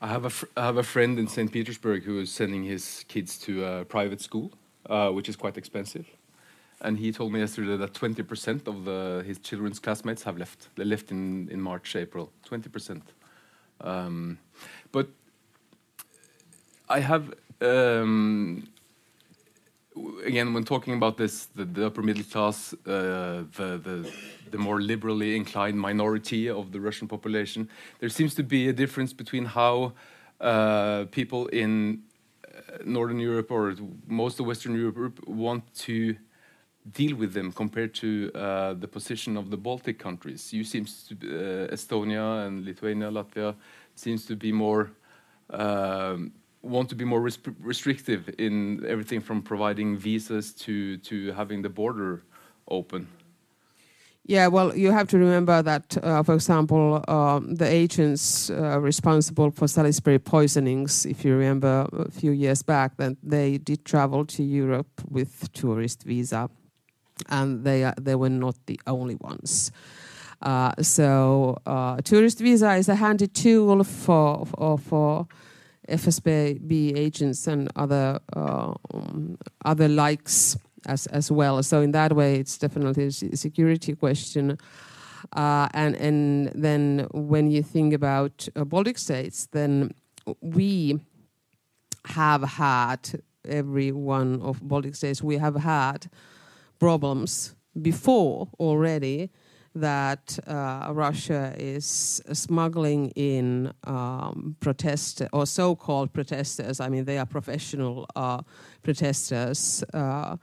[0.00, 1.52] I have a I have a friend in St.
[1.52, 4.50] Petersburg who is sending his kids to a private school,
[4.88, 6.06] uh, which is quite expensive.
[6.82, 10.68] And he told me yesterday that 20% of the, his children's classmates have left.
[10.76, 12.32] They left in, in March, April.
[12.48, 13.02] 20%.
[13.82, 14.38] Um,
[14.90, 15.08] but
[16.88, 18.66] I have, um,
[20.24, 24.12] again, when talking about this, the, the upper middle class, uh, the, the,
[24.50, 29.12] the more liberally inclined minority of the Russian population, there seems to be a difference
[29.12, 29.92] between how
[30.40, 32.02] uh, people in
[32.46, 33.74] uh, Northern Europe or
[34.06, 36.16] most of Western Europe want to
[36.92, 40.52] deal with them compared to uh, the position of the Baltic countries.
[40.52, 43.54] You seems to, uh, Estonia and Lithuania, Latvia
[43.94, 44.92] seems to be more
[45.50, 51.62] um, want to be more res restrictive in everything from providing visas to to having
[51.62, 52.22] the border
[52.68, 53.06] open.
[54.26, 59.50] Yeah, well, you have to remember that, uh, for example, um, the agents uh, responsible
[59.50, 64.42] for Salisbury poisonings, if you remember a few years back, that they did travel to
[64.42, 66.48] Europe with tourist visa,
[67.28, 69.72] and they are, they were not the only ones.
[70.42, 75.26] Uh, so, uh, tourist visa is a handy tool for for, for
[75.90, 81.62] FSB agents and other uh, um, other likes as as well.
[81.62, 84.58] So in that way, it's definitely a security question.
[85.36, 89.90] Uh, and and then when you think about uh, Baltic states, then
[90.40, 90.98] we
[92.06, 95.22] have had every one of Baltic states.
[95.22, 96.10] We have had
[96.78, 99.30] problems before already
[99.74, 106.80] that uh, Russia is smuggling in um, protest or so-called protesters.
[106.80, 108.42] I mean, they are professional uh,
[108.82, 109.84] protesters.
[109.94, 110.36] Uh,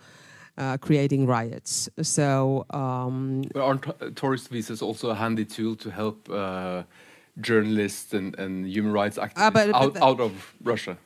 [0.59, 1.87] uh, creating riots.
[2.01, 6.81] So um, But aren't tourist visas also a handy tool to help uh,
[7.39, 10.31] journalists and, and human rights activists Ah, but- but out, out of
[10.63, 10.97] Russia?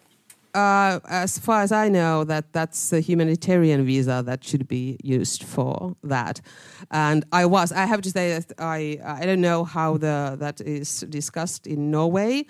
[0.53, 5.43] Uh, as far as I know, that that's a humanitarian visa that should be used
[5.43, 6.41] for that.
[6.89, 10.59] And I was, I have to say that I, I don't know how the that
[10.61, 12.45] is discussed in Norway,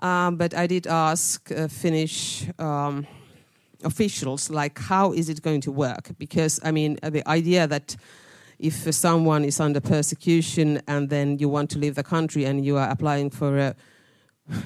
[0.00, 2.46] um, but I did ask uh, Finnish.
[2.58, 3.06] Um,
[3.82, 7.96] officials like how is it going to work because i mean the idea that
[8.58, 12.76] if someone is under persecution and then you want to leave the country and you
[12.76, 13.74] are applying for a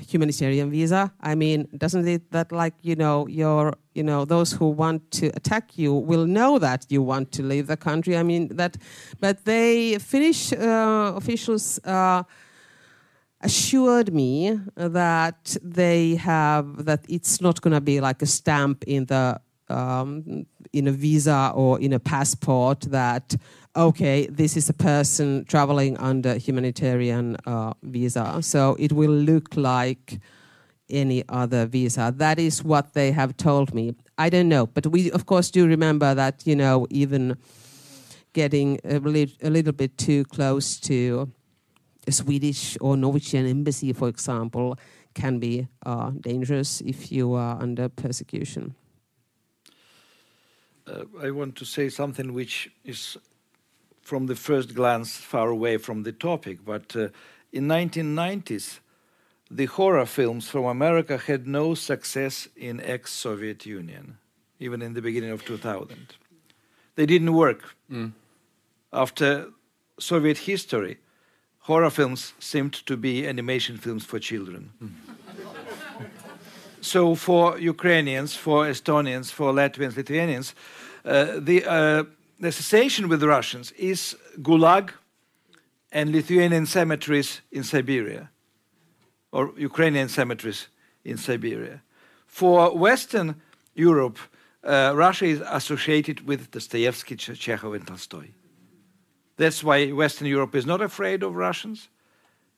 [0.09, 1.13] humanitarian visa.
[1.21, 5.27] I mean doesn't it that like you know your you know those who want to
[5.29, 8.17] attack you will know that you want to leave the country?
[8.17, 8.77] I mean that
[9.21, 12.23] but they finnish uh, officials uh,
[13.41, 19.05] assured me that they have that it's not going to be like a stamp in
[19.07, 23.37] the um, in a visa or in a passport that
[23.77, 30.21] okay this is a person traveling under humanitarian uh, visa so it will look like
[30.89, 35.11] any other visa that is what they have told me i don't know but we
[35.11, 37.37] of course do remember that you know even
[38.33, 41.31] getting a, li- a little bit too close to
[42.07, 44.77] a Swedish or Norwegian embassy, for example,
[45.15, 48.75] can be uh, dangerous if you are under persecution.
[50.87, 53.17] uh, I want to say something which is,
[54.05, 56.65] from the first glance, far away from the topic.
[56.65, 57.09] But uh,
[57.53, 58.81] in 1990s,
[59.51, 64.19] the horror films from America had no success in ex-Soviet Union,
[64.61, 66.15] even in the beginning of 2000.
[66.97, 67.75] They didn't work.
[67.91, 68.13] Mm.
[68.93, 69.49] After
[69.99, 70.99] Soviet history,
[71.61, 74.71] horror films seemed to be animation films for children.
[76.81, 80.55] so for Ukrainians, for Estonians, for Latvians, Lithuanians,
[81.05, 82.05] uh, the, uh,
[82.45, 84.91] the association with the Russians is Gulag
[85.91, 88.29] and Lithuanian cemeteries in Siberia,
[89.33, 90.69] or Ukrainian cemeteries
[91.07, 91.81] in Siberia.
[92.27, 93.41] For Western
[93.73, 94.19] Europe,
[94.63, 98.29] uh, Russia is associated with Dostoevsky, Chekhov, and Tolstoy.
[99.39, 101.89] That's why Western Europe is not afraid of Russians,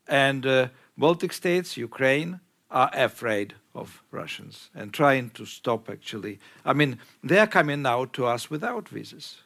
[0.08, 0.68] and uh,
[0.98, 2.40] Baltic states, Ukraine,
[2.72, 5.88] are afraid of Russians and trying to stop.
[5.88, 9.42] Actually, I mean, they are coming now to us without visas.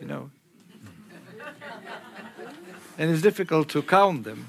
[0.00, 0.30] You know,
[2.98, 4.48] and it's difficult to count them.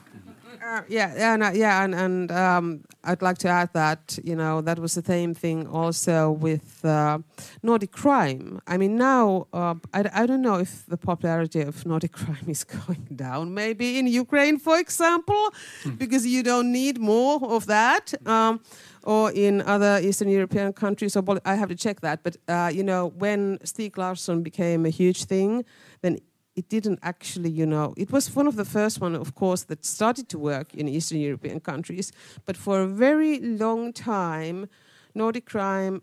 [0.71, 4.61] Uh, yeah, yeah, no, yeah, and, and um, I'd like to add that you know
[4.61, 7.19] that was the same thing also with uh,
[7.61, 8.61] Nordic crime.
[8.67, 12.63] I mean, now uh, I, I don't know if the popularity of Nordic crime is
[12.63, 13.53] going down.
[13.53, 15.49] Maybe in Ukraine, for example,
[15.83, 15.95] hmm.
[15.95, 18.13] because you don't need more of that.
[18.25, 18.61] Um,
[19.03, 22.23] or in other Eastern European countries, or I have to check that.
[22.23, 25.65] But uh, you know, when Stieg Larsson became a huge thing,
[26.01, 26.19] then
[26.55, 29.85] it didn't actually, you know, it was one of the first one, of course, that
[29.85, 32.11] started to work in Eastern European countries.
[32.45, 34.67] But for a very long time,
[35.15, 36.01] Nordic crime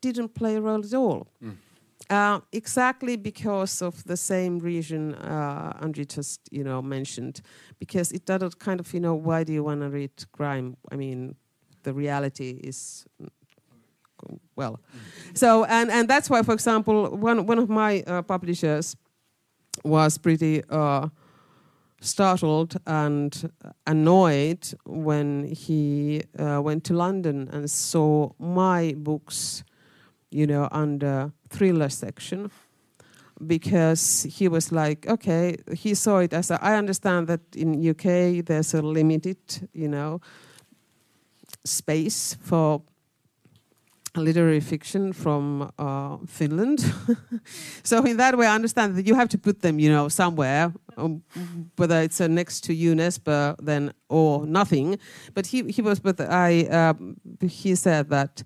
[0.00, 1.28] didn't play a role at all.
[1.42, 1.56] Mm.
[2.08, 7.40] Uh, exactly because of the same reason uh, Andrew just, you know, mentioned,
[7.78, 10.76] because it doesn't kind of, you know, why do you want to read crime?
[10.90, 11.36] I mean,
[11.82, 13.06] the reality is
[14.56, 14.80] well.
[14.94, 15.38] Mm.
[15.38, 18.96] So and and that's why, for example, one one of my uh, publishers
[19.84, 21.08] was pretty uh,
[22.00, 23.50] startled and
[23.86, 29.64] annoyed when he uh, went to London and saw my books,
[30.30, 32.50] you know, under thriller section.
[33.46, 38.44] Because he was like, okay, he saw it as a, I understand that in UK
[38.44, 39.38] there's a limited,
[39.72, 40.20] you know,
[41.64, 42.82] space for
[44.16, 46.80] literary fiction from uh, Finland.
[47.82, 50.72] so in that way, I understand that you have to put them, you know, somewhere,
[50.96, 51.22] um,
[51.76, 54.98] whether it's uh, next to UNESCO then or nothing.
[55.34, 56.94] But he he was, but I uh,
[57.46, 58.42] he said that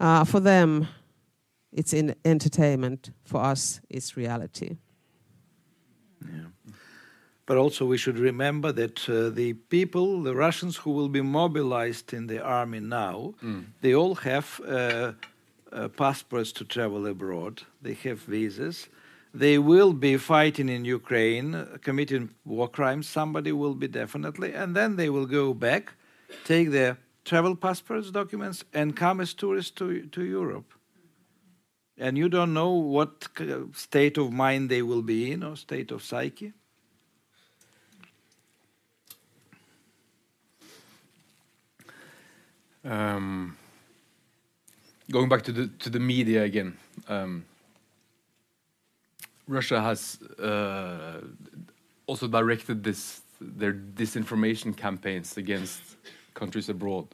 [0.00, 0.88] uh, for them,
[1.72, 3.10] it's in entertainment.
[3.24, 4.76] For us, it's reality.
[6.22, 6.53] Yeah.
[7.46, 12.14] But also, we should remember that uh, the people, the Russians who will be mobilized
[12.14, 13.66] in the army now, mm.
[13.82, 15.12] they all have uh,
[15.70, 17.62] uh, passports to travel abroad.
[17.82, 18.88] They have visas.
[19.34, 23.08] They will be fighting in Ukraine, committing war crimes.
[23.08, 25.92] Somebody will be definitely, and then they will go back,
[26.44, 30.72] take their travel passports, documents, and come as tourists to to Europe.
[31.98, 33.28] And you don't know what
[33.72, 36.52] state of mind they will be in or state of psyche.
[42.84, 43.56] Um,
[45.10, 46.76] going back to the to the media again,
[47.08, 47.44] um,
[49.48, 51.20] Russia has uh,
[52.06, 55.82] also directed this their disinformation campaigns against
[56.34, 57.06] countries abroad,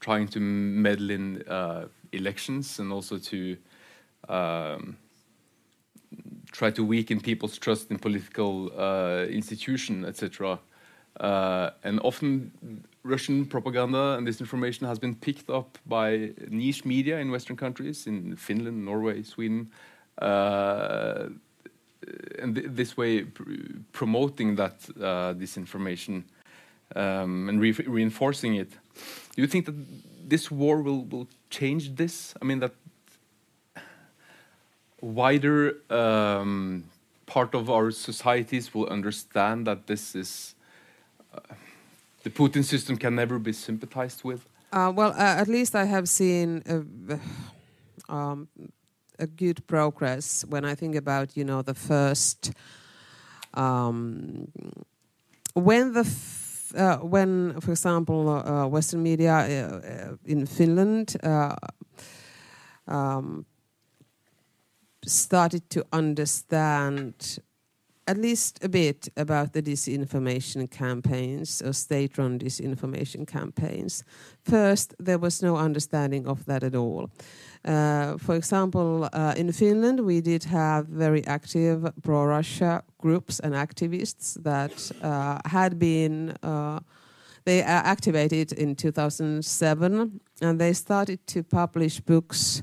[0.00, 3.56] trying to meddle in uh, elections and also to
[4.28, 4.96] um,
[6.52, 9.26] try to weaken people's trust in political uh,
[10.04, 10.58] etc.
[11.20, 12.52] Uh, and often
[13.04, 18.36] Russian propaganda and disinformation has been picked up by niche media in Western countries, in
[18.36, 19.70] Finland, Norway, Sweden,
[20.18, 21.28] uh,
[22.38, 23.42] and th this way pr
[23.92, 26.24] promoting that uh, disinformation
[26.96, 28.70] um, and re reinforcing it.
[29.34, 29.74] Do you think that
[30.28, 32.34] this war will, will change this?
[32.42, 32.74] I mean, that
[35.00, 36.84] wider um,
[37.26, 40.54] part of our societies will understand that this is.
[41.32, 41.54] Uh,
[42.22, 44.46] the Putin system can never be sympathized with?
[44.72, 48.48] Uh, well, uh, at least I have seen a, um,
[49.18, 52.52] a, good progress when I think about you know the first
[53.54, 54.48] um,
[55.54, 56.04] when the
[56.74, 61.54] uh, when, for example, uh, Western media uh, in Finland uh,
[62.86, 63.44] um,
[65.04, 67.38] started to understand
[68.06, 74.04] at least a bit about the disinformation campaigns or state run disinformation campaigns.
[74.42, 77.10] First, there was no understanding of that at all.
[77.64, 83.54] Uh, for example, uh, in Finland, we did have very active pro Russia groups and
[83.54, 86.80] activists that uh, had been uh,
[87.44, 92.62] they activated in 2007, and they started to publish books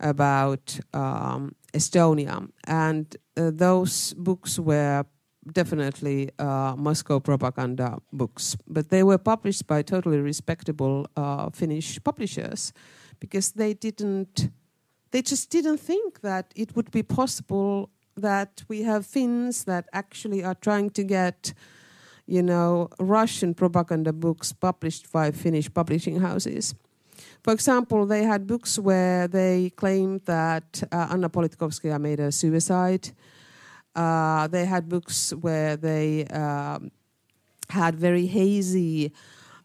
[0.00, 5.04] about um, Estonia, and uh, those books were
[5.52, 12.72] definitely uh, Moscow propaganda books, but they were published by totally respectable uh, Finnish publishers
[13.20, 14.50] because they didn't,
[15.10, 20.42] they just didn't think that it would be possible that we have Finns that actually
[20.42, 21.52] are trying to get,
[22.26, 26.74] you know, Russian propaganda books published by Finnish publishing houses.
[27.46, 33.10] For example, they had books where they claimed that uh, Anna Politkovskaya made a suicide.
[33.94, 36.90] Uh, they had books where they um,
[37.70, 39.12] had very hazy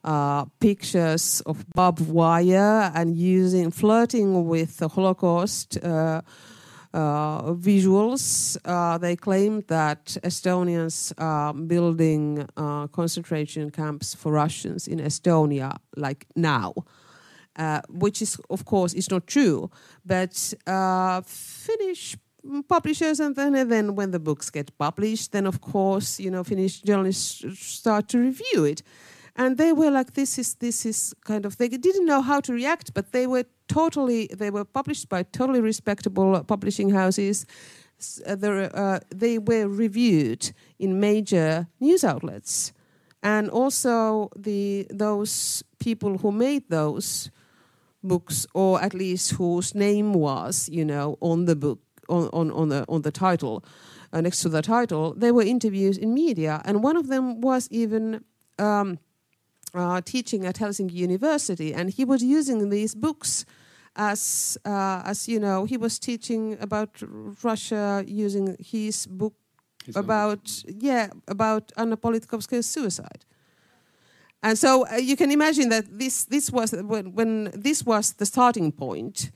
[0.03, 6.21] uh, pictures of barbed wire and using flirting with the Holocaust uh,
[6.93, 8.57] uh, visuals.
[8.63, 16.27] Uh, they claimed that Estonians are building uh, concentration camps for Russians in Estonia, like
[16.35, 16.75] now.
[17.57, 19.69] Uh, which is, of course, is not true.
[20.05, 22.15] But uh, Finnish
[22.67, 26.43] publishers, and then, and then when the books get published, then of course, you know,
[26.43, 28.81] Finnish journalists start to review it,
[29.35, 32.53] and they were like, "This is this is kind of." They didn't know how to
[32.53, 34.27] react, but they were totally.
[34.27, 37.45] They were published by totally respectable publishing houses.
[38.25, 42.73] Uh, uh, they were reviewed in major news outlets,
[43.21, 47.29] and also the those people who made those
[48.03, 51.79] books, or at least whose name was, you know, on the book,
[52.09, 53.63] on, on, on the on the title,
[54.13, 57.67] uh, next to the title, there were interviews in media, and one of them was
[57.71, 58.23] even
[58.59, 58.99] um,
[59.73, 63.45] uh, teaching at Helsinki University, and he was using these books
[63.95, 67.01] as uh, as you know, he was teaching about
[67.43, 69.33] Russia using his book
[69.85, 73.25] his about yeah about Anna Politkovskaya's suicide.
[74.43, 78.25] And so uh, you can imagine that this, this was when, when this was the
[78.25, 79.31] starting point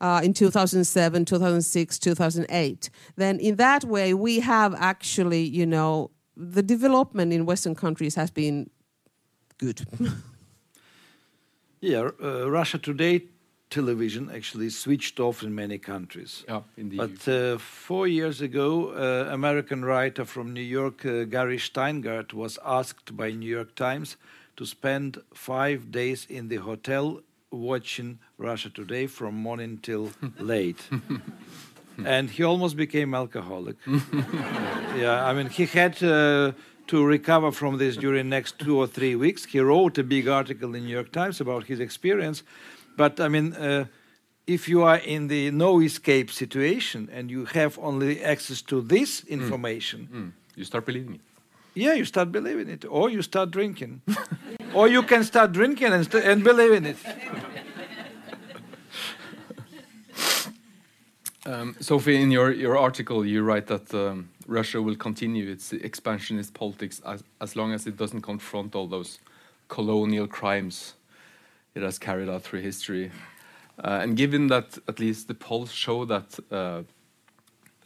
[0.00, 2.90] uh, in 2007, 2006, 2008.
[3.16, 8.30] Then in that way, we have actually, you know, the development in Western countries has
[8.30, 8.68] been
[9.56, 9.86] good.
[11.80, 13.22] yeah, uh, Russia Today
[13.70, 16.44] television actually switched off in many countries.
[16.48, 16.98] Yeah, indeed.
[16.98, 22.58] But uh, four years ago, uh, American writer from New York, uh, Gary Shteyngart, was
[22.64, 24.16] asked by New York Times
[24.56, 30.88] to spend five days in the hotel watching Russia Today from morning till late.
[32.04, 33.76] and he almost became alcoholic.
[34.96, 36.52] yeah, I mean, he had uh,
[36.86, 39.44] to recover from this during next two or three weeks.
[39.44, 42.42] He wrote a big article in New York Times about his experience,
[42.96, 43.84] but I mean, uh,
[44.46, 49.20] if you are in the no escape situation and you have only access to this
[49.22, 49.28] mm.
[49.28, 50.16] information, mm.
[50.16, 50.32] Mm.
[50.56, 51.20] you start believing it.
[51.74, 54.00] Yeah, you start believing it, or you start drinking,
[54.74, 56.96] or you can start drinking and, st and believe in it.
[61.46, 66.54] Um, Sofi, in your, your article, you write that um, Russia will continue its expansionist
[66.54, 69.20] politics as, as long as it doesn't confront all those
[69.68, 70.94] colonial crimes
[71.76, 73.10] it has carried out through history.
[73.84, 76.82] Uh, and given that at least the polls show that uh,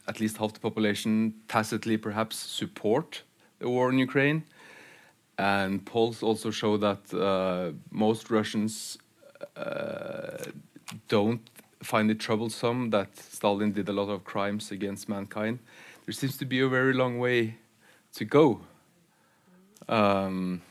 [0.07, 3.23] at least half the population tacitly perhaps support
[3.59, 4.43] the war in Ukraine,
[5.37, 8.97] and polls also show that uh, most Russians
[9.57, 10.45] uh,
[11.09, 11.41] don't
[11.83, 15.59] find it troublesome that Stalin did a lot of crimes against mankind.
[16.05, 17.55] There seems to be a very long way
[18.13, 18.61] to go.
[19.89, 20.61] Um,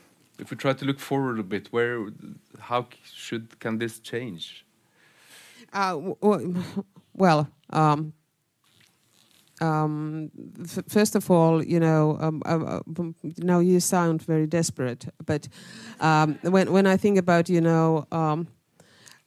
[0.41, 2.07] if we try to look forward a bit, where,
[2.59, 4.65] how should can this change?
[5.71, 5.97] Uh,
[7.13, 8.13] well, um,
[9.61, 10.31] um,
[10.89, 13.03] first of all, you know, um, uh, uh
[13.37, 15.47] now you sound very desperate, but
[15.99, 18.47] um, when when I think about, you know, um,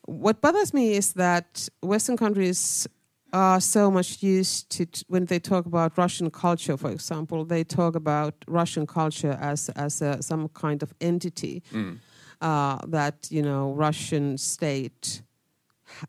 [0.07, 2.89] what bothers me is that Western countries
[3.35, 7.97] are so much used to when they talk about Russian culture, for example, they talk
[7.97, 11.99] about Russian culture as as a, some kind of entity mm.
[12.41, 15.23] uh, that you know Russian state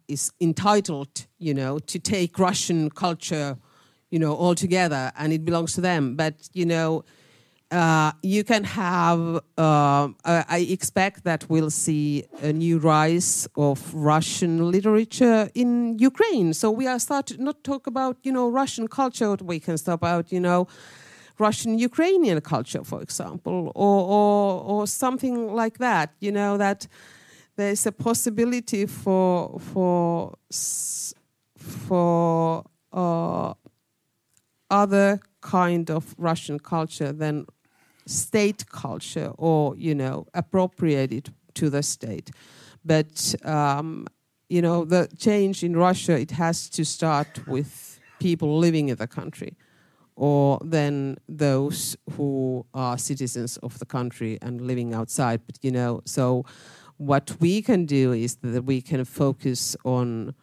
[0.07, 3.57] is entitled, you know, to take Russian culture,
[4.11, 6.15] you know, altogether, and it belongs to them.
[6.15, 7.03] But you know
[7.71, 14.71] uh, you can have, uh, I expect that we'll see a new rise of Russian
[14.71, 16.53] literature in Ukraine.
[16.53, 20.31] So we are starting not talk about, you know, Russian culture, we can talk about,
[20.31, 20.67] you know,
[21.37, 26.87] Russian Ukrainian culture, for example, or, or, or something like that, you know, that
[27.57, 30.35] there's a possibility for, for,
[31.57, 32.63] for
[32.93, 33.53] uh,
[34.69, 37.45] other kind of Russian culture than
[38.05, 42.31] state culture or you know appropriate it to the state.
[42.83, 44.07] But um,
[44.49, 49.07] you know the change in Russia it has to start with people living in the
[49.07, 49.57] country
[50.15, 56.01] or then those who are citizens of the country and living outside but you know
[56.05, 56.45] so
[56.97, 60.33] what we can do is that we can focus on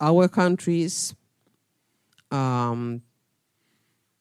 [0.00, 1.14] our countries
[2.30, 3.02] um,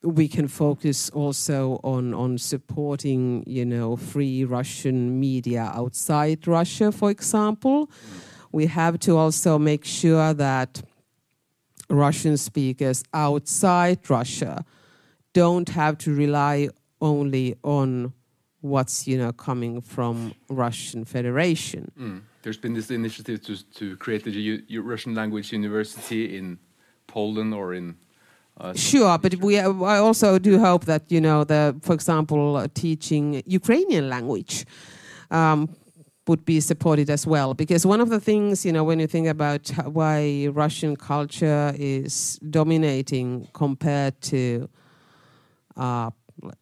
[0.02, 7.12] we can focus also on on supporting you know free russian media outside russia for
[7.12, 7.90] example
[8.52, 10.82] we have to also make sure that
[11.90, 14.64] russian speakers outside russia
[15.34, 16.70] don't have to rely
[17.02, 18.14] only on
[18.62, 22.22] what's you know coming from russian federation Mm.
[22.42, 26.58] There's been this initiative to to create a U- Russian language university in
[27.06, 27.96] Poland or in.
[28.76, 33.42] Sure, but we I also do hope that you know the, for example, uh, teaching
[33.46, 34.66] Ukrainian language
[35.32, 35.70] um,
[36.28, 37.54] would be supported as well.
[37.54, 42.38] Because one of the things you know when you think about why Russian culture is
[42.50, 44.70] dominating compared to
[45.78, 46.10] uh,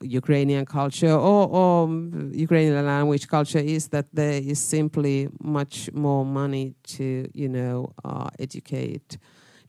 [0.02, 1.90] Ukrainian culture or, or
[2.32, 8.30] Ukrainian language culture is that there is simply much more money to you know uh,
[8.40, 9.18] educate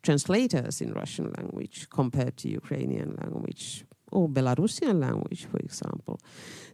[0.02, 6.18] translators in Russian language compared to Ukrainian language or Belarusian language, for example.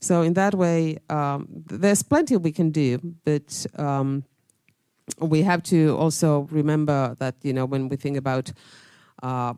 [0.01, 4.25] So in that way, um, there's plenty we can do, but um,
[5.19, 8.53] we have to also remember that you know when we think about
[9.23, 9.55] uh,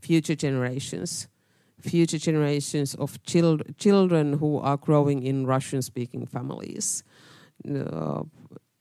[0.00, 1.28] future generations,
[1.80, 7.02] future generations of chil- children who are growing in Russian-speaking families.
[7.68, 8.22] Uh,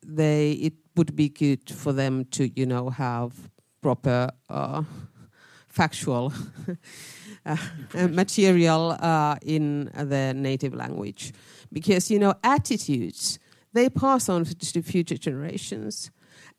[0.05, 3.33] they it would be good for them to you know have
[3.81, 4.83] proper uh,
[5.67, 6.33] factual
[7.45, 7.57] uh,
[8.09, 11.33] material uh, in their native language.
[11.71, 13.39] Because you know attitudes
[13.73, 16.11] they pass on to future generations.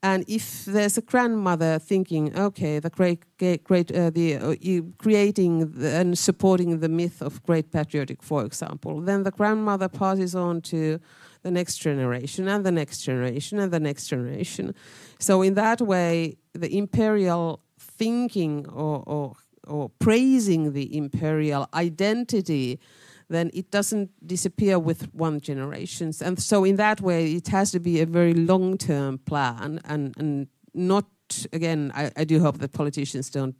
[0.02, 4.54] And if there's a grandmother thinking okay the great great, great uh, the uh,
[4.98, 10.34] creating the, and supporting the myth of great patriotic for example then the grandmother passes
[10.34, 11.00] on to
[11.46, 14.74] the next generation and the next generation and the next generation.
[15.20, 19.34] So in that way, the imperial thinking or, or,
[19.64, 22.80] or praising the imperial identity,
[23.28, 26.12] then it doesn't disappear with one generation.
[26.20, 30.48] And so in that way, it has to be a very long-term plan and, and
[30.74, 31.06] not,
[31.52, 33.54] again, I, I do hope that politicians don't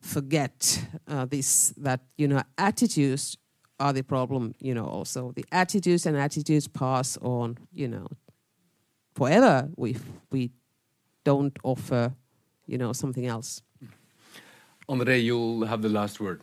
[0.00, 3.36] forget uh, this, that, you know, attitudes
[3.82, 8.06] are the problem, you know, also the attitudes and attitudes pass on, you know,
[9.14, 10.50] forever if we
[11.24, 12.12] don't offer,
[12.66, 13.62] you know, something else.
[14.88, 16.40] Andre, you'll have the last word.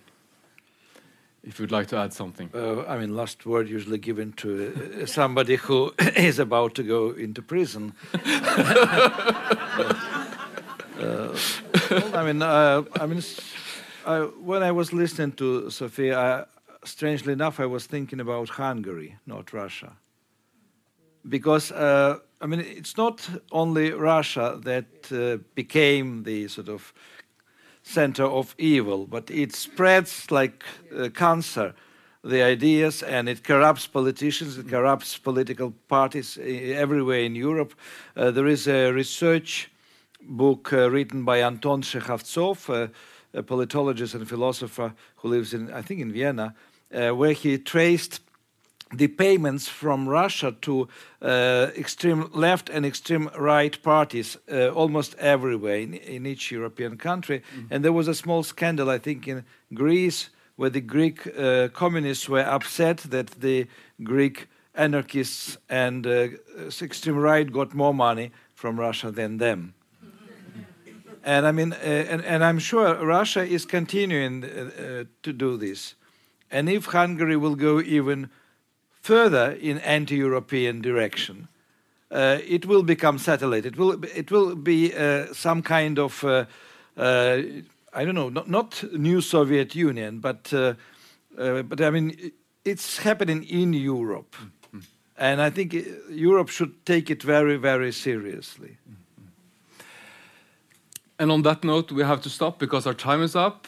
[1.44, 2.50] If you'd like to add something.
[2.54, 4.50] Uh, I mean, last word usually given to
[5.02, 5.94] uh, somebody who
[6.30, 7.94] is about to go into prison.
[11.00, 11.34] Uh,
[12.14, 13.40] I mean, uh, I mean, s-
[14.06, 14.20] I,
[14.50, 16.44] when I was listening to Sophia, I,
[16.84, 19.94] strangely enough, I was thinking about Hungary, not Russia,
[21.28, 26.94] because uh, I mean, it's not only Russia that uh, became the sort of
[27.84, 30.64] center of evil, but it spreads like
[30.96, 31.74] uh, cancer
[32.24, 37.74] the ideas and it corrupts politicians, it corrupts political parties everywhere in Europe.
[38.16, 39.72] Uh, there is a research
[40.22, 42.88] book uh, written by Anton Shekhovtsov, uh,
[43.34, 46.56] a politologist and philosopher who lives in, I think, in Vienna,
[46.90, 48.22] where he traced
[48.94, 50.88] the payments from Russia to
[51.22, 57.44] uh, extreme left and extreme right parties uh, almost everywhere in, in each European country.
[57.70, 62.28] And there was a small scandal, I think, in Greece, where the Greek uh, communists
[62.28, 63.68] were upset that the
[64.04, 66.28] Greek anarchists and uh,
[66.82, 69.74] extreme right got more money from Russia than them.
[71.24, 75.58] And I mean, uh, and, and I'm sure Russia is continuing uh, uh, to do
[75.58, 75.96] this.
[76.52, 78.30] And if Hungary will go even
[79.02, 81.48] further in anti-European direction,
[82.12, 83.66] uh, it will become satellite.
[83.66, 86.46] It will it will be uh, some kind of uh,
[86.98, 87.42] uh,
[87.94, 90.74] I don't know, not, not new Soviet Union, but uh,
[91.38, 92.32] uh, but I mean
[92.66, 94.36] it's happening in Europe,
[95.18, 95.74] and I think
[96.10, 98.78] Europe should take it very very seriously.
[101.18, 103.68] And on that note, we have to stop because our time is up.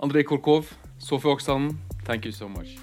[0.00, 0.66] Andrei Kurkov,
[1.04, 2.78] Sofie Oksanen, thank you so much.